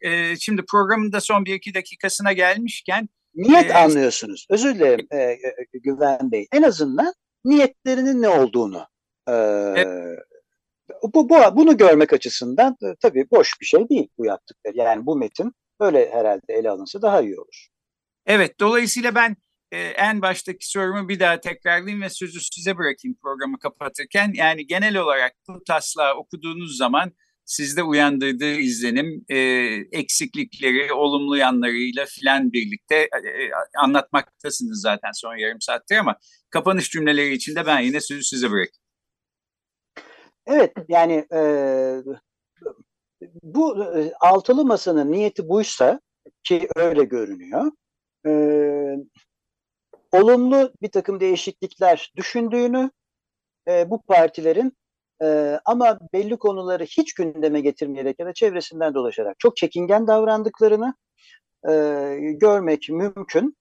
E, 0.00 0.36
şimdi 0.36 0.62
programın 0.70 1.12
da 1.12 1.20
son 1.20 1.44
bir 1.44 1.54
iki 1.54 1.74
dakikasına 1.74 2.32
gelmişken 2.32 3.08
Niyet 3.36 3.70
ee, 3.70 3.74
anlıyorsunuz. 3.74 4.46
Özür 4.50 4.74
dilerim 4.74 5.06
e, 5.10 5.16
e, 5.18 5.38
Güven 5.72 6.32
Bey. 6.32 6.46
En 6.52 6.62
azından 6.62 7.14
niyetlerinin 7.44 8.22
ne 8.22 8.28
olduğunu 8.28 8.86
e, 9.28 9.32
evet. 9.76 10.18
bu, 11.14 11.28
bu 11.28 11.36
bunu 11.56 11.76
görmek 11.76 12.12
açısından 12.12 12.76
e, 12.82 12.86
tabii 13.00 13.26
boş 13.30 13.60
bir 13.60 13.66
şey 13.66 13.88
değil 13.88 14.08
bu 14.18 14.26
yaptıkları. 14.26 14.76
Yani 14.76 15.06
bu 15.06 15.16
metin 15.16 15.52
öyle 15.80 16.10
herhalde 16.10 16.52
ele 16.52 16.70
alınsa 16.70 17.02
daha 17.02 17.22
iyi 17.22 17.40
olur. 17.40 17.66
Evet, 18.26 18.60
dolayısıyla 18.60 19.14
ben 19.14 19.36
e, 19.72 19.78
en 19.78 20.22
baştaki 20.22 20.70
sorumu 20.70 21.08
bir 21.08 21.20
daha 21.20 21.40
tekrarlayayım 21.40 22.02
ve 22.02 22.10
sözü 22.10 22.40
size 22.40 22.76
bırakayım 22.78 23.16
programı 23.22 23.58
kapatırken. 23.58 24.32
Yani 24.34 24.66
genel 24.66 24.96
olarak 24.96 25.32
bu 25.48 25.64
taslağı 25.64 26.14
okuduğunuz 26.14 26.76
zaman 26.76 27.12
sizde 27.44 27.82
uyandırdığı 27.82 28.54
izlenim 28.54 29.24
e, 29.28 29.36
eksiklikleri, 29.92 30.92
olumlu 30.92 31.36
yanlarıyla 31.36 32.06
filan 32.06 32.52
birlikte 32.52 32.94
e, 32.96 33.28
e, 33.28 33.50
anlatmaktasınız 33.78 34.80
zaten 34.80 35.10
son 35.14 35.36
yarım 35.36 35.60
saattir 35.60 35.96
ama 35.96 36.16
kapanış 36.50 36.90
cümleleri 36.90 37.32
içinde 37.34 37.66
ben 37.66 37.80
yine 37.80 38.00
sözü 38.00 38.22
size 38.22 38.50
bırakayım. 38.50 38.86
Evet 40.46 40.72
yani 40.88 41.26
e, 41.34 41.40
bu 43.42 43.84
e, 43.84 44.12
altılı 44.20 44.64
masanın 44.64 45.12
niyeti 45.12 45.48
buysa 45.48 46.00
ki 46.44 46.68
öyle 46.76 47.04
görünüyor. 47.04 47.72
E, 48.26 48.32
olumlu 50.12 50.72
bir 50.82 50.90
takım 50.90 51.20
değişiklikler 51.20 52.12
düşündüğünü 52.16 52.90
e, 53.68 53.90
bu 53.90 54.02
partilerin 54.02 54.72
ee, 55.22 55.60
ama 55.64 55.98
belli 56.12 56.36
konuları 56.36 56.84
hiç 56.84 57.14
gündeme 57.14 57.60
getirmeyerek 57.60 58.18
ya 58.18 58.26
da 58.26 58.32
çevresinden 58.32 58.94
dolaşarak 58.94 59.38
çok 59.38 59.56
çekingen 59.56 60.06
davrandıklarını 60.06 60.94
e, 61.68 61.72
görmek 62.40 62.88
mümkün. 62.90 63.56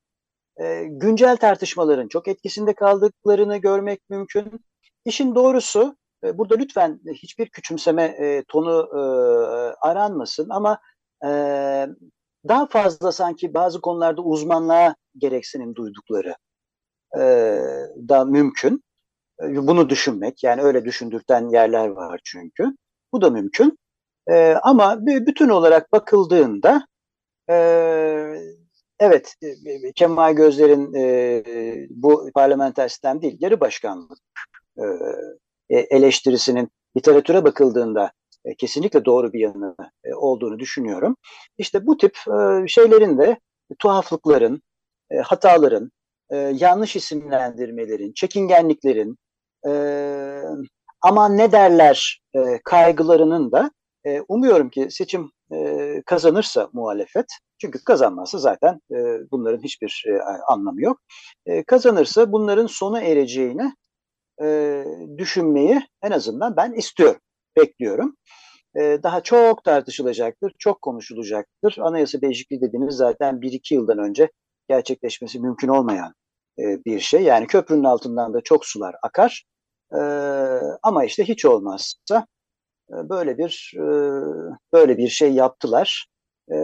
E, 0.62 0.84
güncel 0.90 1.38
tartışmaların 1.38 2.08
çok 2.08 2.28
etkisinde 2.28 2.74
kaldıklarını 2.76 3.58
görmek 3.58 4.10
mümkün. 4.10 4.66
İşin 5.06 5.36
doğrusu 5.36 5.98
e, 6.00 6.05
burada 6.24 6.56
lütfen 6.56 7.00
hiçbir 7.14 7.50
küçümseme 7.50 8.04
e, 8.04 8.44
tonu 8.48 8.90
e, 8.94 9.00
aranmasın 9.88 10.50
ama 10.50 10.80
e, 11.26 11.30
daha 12.48 12.66
fazla 12.68 13.12
sanki 13.12 13.54
bazı 13.54 13.82
konularda 13.82 14.22
uzmanlığa 14.22 14.96
gereksinim 15.18 15.76
duydukları 15.76 16.36
e, 17.16 17.22
da 18.10 18.26
mümkün. 18.26 18.84
Bunu 19.42 19.90
düşünmek 19.90 20.44
yani 20.44 20.62
öyle 20.62 20.86
düşündürten 20.86 21.50
yerler 21.50 21.88
var 21.88 22.22
çünkü. 22.24 22.76
Bu 23.14 23.22
da 23.22 23.30
mümkün. 23.30 23.78
E, 24.30 24.54
ama 24.64 25.06
bütün 25.06 25.50
olarak 25.50 25.92
bakıldığında 25.92 26.88
e, 27.50 27.56
evet 29.00 29.36
e, 29.42 29.92
Kemal 29.96 30.34
Gözler'in 30.34 30.94
e, 30.94 31.44
bu 31.90 32.30
parlamenter 32.34 32.88
sistem 32.88 33.22
değil 33.22 33.38
yarı 33.40 33.60
başkanlık 33.60 34.20
e, 35.70 35.80
eleştirisinin 35.80 36.70
literatüre 36.98 37.44
bakıldığında 37.44 38.12
e, 38.46 38.56
kesinlikle 38.56 39.06
doğru 39.06 39.34
bir 39.34 39.40
yanı 39.40 39.76
e, 40.04 40.14
olduğunu 40.14 40.60
düşünüyorum. 40.60 41.16
İşte 41.58 41.88
bu 41.88 41.98
tip 41.98 42.18
şeylerin 42.68 43.18
de 43.18 43.40
tuhaflıkların, 43.80 44.62
hataların, 45.24 45.92
yanlış 46.54 46.96
isimlendirmelerin, 46.96 48.14
çekingenliklerin, 48.14 49.18
aman 51.02 51.38
ne 51.38 51.52
derler 51.52 52.22
kaygılarının 52.64 53.52
da 53.52 53.72
umuyorum 54.28 54.70
ki 54.70 54.88
seçim 54.92 55.32
kazanırsa 56.06 56.70
muhalefet, 56.74 57.26
çünkü 57.58 57.84
kazanmazsa 57.84 58.38
zaten 58.38 58.80
bunların 59.32 59.64
hiçbir 59.64 60.06
anlamı 60.48 60.82
yok. 60.82 61.00
Kazanırsa 61.68 62.32
bunların 62.32 62.68
sona 62.68 63.02
ereceğini 63.02 63.72
e, 64.42 64.84
düşünmeyi 65.18 65.82
en 66.04 66.12
azından 66.12 66.58
ben 66.58 66.74
istiyorum, 66.74 67.22
bekliyorum. 67.58 68.16
E, 68.76 69.00
daha 69.04 69.22
çok 69.22 69.64
tartışılacaktır, 69.64 70.54
çok 70.60 70.82
konuşulacaktır. 70.82 71.78
Anayasa 71.82 72.22
değişikliği 72.22 72.62
dediğiniz 72.62 72.96
zaten 72.96 73.42
bir 73.42 73.52
iki 73.52 73.76
yıldan 73.76 73.98
önce 73.98 74.32
gerçekleşmesi 74.70 75.40
mümkün 75.40 75.68
olmayan 75.68 76.14
e, 76.60 76.64
bir 76.86 77.00
şey. 77.00 77.24
Yani 77.24 77.48
köprünün 77.48 77.84
altından 77.84 78.34
da 78.34 78.42
çok 78.42 78.66
sular 78.66 78.96
akar. 79.04 79.46
E, 79.94 80.00
ama 80.84 81.06
işte 81.06 81.24
hiç 81.24 81.46
olmazsa 81.46 82.28
e, 82.90 83.10
böyle 83.10 83.38
bir 83.38 83.74
e, 83.76 83.86
böyle 84.74 84.98
bir 84.98 85.08
şey 85.08 85.34
yaptılar. 85.34 86.08
E, 86.52 86.58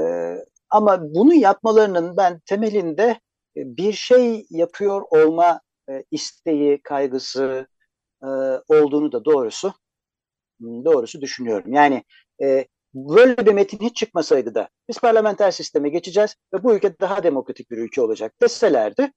ama 0.69 1.01
bunu 1.01 1.33
yapmalarının 1.33 2.17
ben 2.17 2.39
temelinde 2.45 3.19
e, 3.57 3.61
bir 3.77 3.93
şey 3.93 4.45
yapıyor 4.49 5.01
olma 5.09 5.61
e, 5.89 6.03
isteği, 6.11 6.81
kaygısı 6.83 7.67
e, 8.23 8.27
olduğunu 8.67 9.11
da 9.11 9.25
doğrusu 9.25 9.73
doğrusu 10.61 11.21
düşünüyorum. 11.21 11.73
Yani 11.73 12.03
e, 12.43 12.67
böyle 12.93 13.45
bir 13.45 13.53
metin 13.53 13.79
hiç 13.79 13.95
çıkmasaydı 13.95 14.55
da 14.55 14.69
biz 14.89 14.99
parlamenter 14.99 15.51
sisteme 15.51 15.89
geçeceğiz 15.89 16.35
ve 16.53 16.63
bu 16.63 16.75
ülke 16.75 16.99
daha 16.99 17.23
demokratik 17.23 17.71
bir 17.71 17.77
ülke 17.77 18.01
olacak 18.01 18.33
deselerdi 18.41 19.11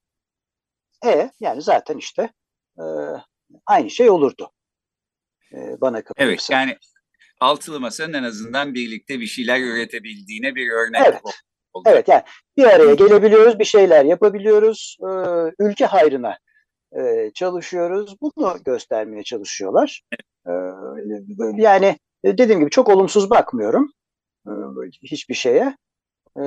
e 1.07 1.31
yani 1.40 1.62
zaten 1.62 1.98
işte 1.98 2.33
e, 2.79 2.85
aynı 3.66 3.90
şey 3.90 4.11
olurdu. 4.11 4.53
E, 5.53 5.81
bana 5.81 6.05
kalırsa. 6.05 6.24
Evet 6.24 6.48
yani 6.50 6.79
altılı 7.40 7.81
masanın 7.81 8.12
en 8.12 8.22
azından 8.22 8.74
birlikte 8.74 9.20
bir 9.20 9.27
şeyler 9.27 9.61
üretebildiğine 9.61 10.55
bir 10.55 10.70
örnek 10.70 11.03
evet. 11.07 11.20
oldu. 11.24 11.85
Evet 11.87 12.09
yani 12.09 12.22
bir 12.57 12.64
araya 12.64 12.94
gelebiliyoruz, 12.94 13.59
bir 13.59 13.64
şeyler 13.64 14.05
yapabiliyoruz, 14.05 14.98
e, 15.00 15.07
ülke 15.59 15.87
hayrına 15.87 16.38
e, 17.00 17.30
çalışıyoruz. 17.35 18.16
Bunu 18.20 18.59
göstermeye 18.64 19.22
çalışıyorlar. 19.22 20.02
E, 20.46 20.52
yani 21.57 21.98
dediğim 22.24 22.61
gibi 22.61 22.70
çok 22.70 22.88
olumsuz 22.88 23.30
bakmıyorum 23.30 23.92
e, 24.46 24.52
hiçbir 25.02 25.35
şeye. 25.35 25.76
E, 26.42 26.44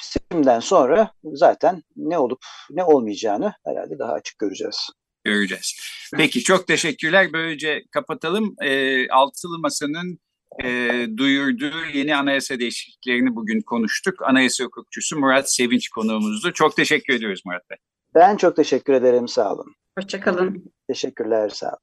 seçimden 0.00 0.60
sonra 0.60 1.12
zaten 1.24 1.82
ne 1.96 2.18
olup 2.18 2.40
ne 2.70 2.84
olmayacağını 2.84 3.52
herhalde 3.64 3.98
daha 3.98 4.12
açık 4.12 4.38
göreceğiz. 4.38 4.90
Göreceğiz. 5.24 5.76
Peki 6.16 6.42
çok 6.42 6.66
teşekkürler. 6.66 7.32
Böylece 7.32 7.84
kapatalım. 7.90 8.54
E, 8.62 9.08
Altılı 9.08 9.58
Masa'nın 9.58 10.18
e, 10.64 10.90
duyurduğu 11.16 11.84
yeni 11.94 12.16
anayasa 12.16 12.58
değişikliklerini 12.58 13.36
bugün 13.36 13.60
konuştuk. 13.60 14.22
Anayasa 14.22 14.64
hukukçusu 14.64 15.18
Murat 15.18 15.52
Sevinç 15.52 15.88
konuğumuzdu. 15.88 16.52
Çok 16.52 16.76
teşekkür 16.76 17.14
ediyoruz 17.14 17.42
Murat 17.44 17.70
Bey. 17.70 17.78
Ben 18.14 18.36
çok 18.36 18.56
teşekkür 18.56 18.92
ederim. 18.92 19.28
Sağ 19.28 19.52
olun. 19.54 19.74
Hoşçakalın. 19.98 20.72
Teşekkürler. 20.88 21.48
Sağ 21.48 21.68
olun. 21.68 21.78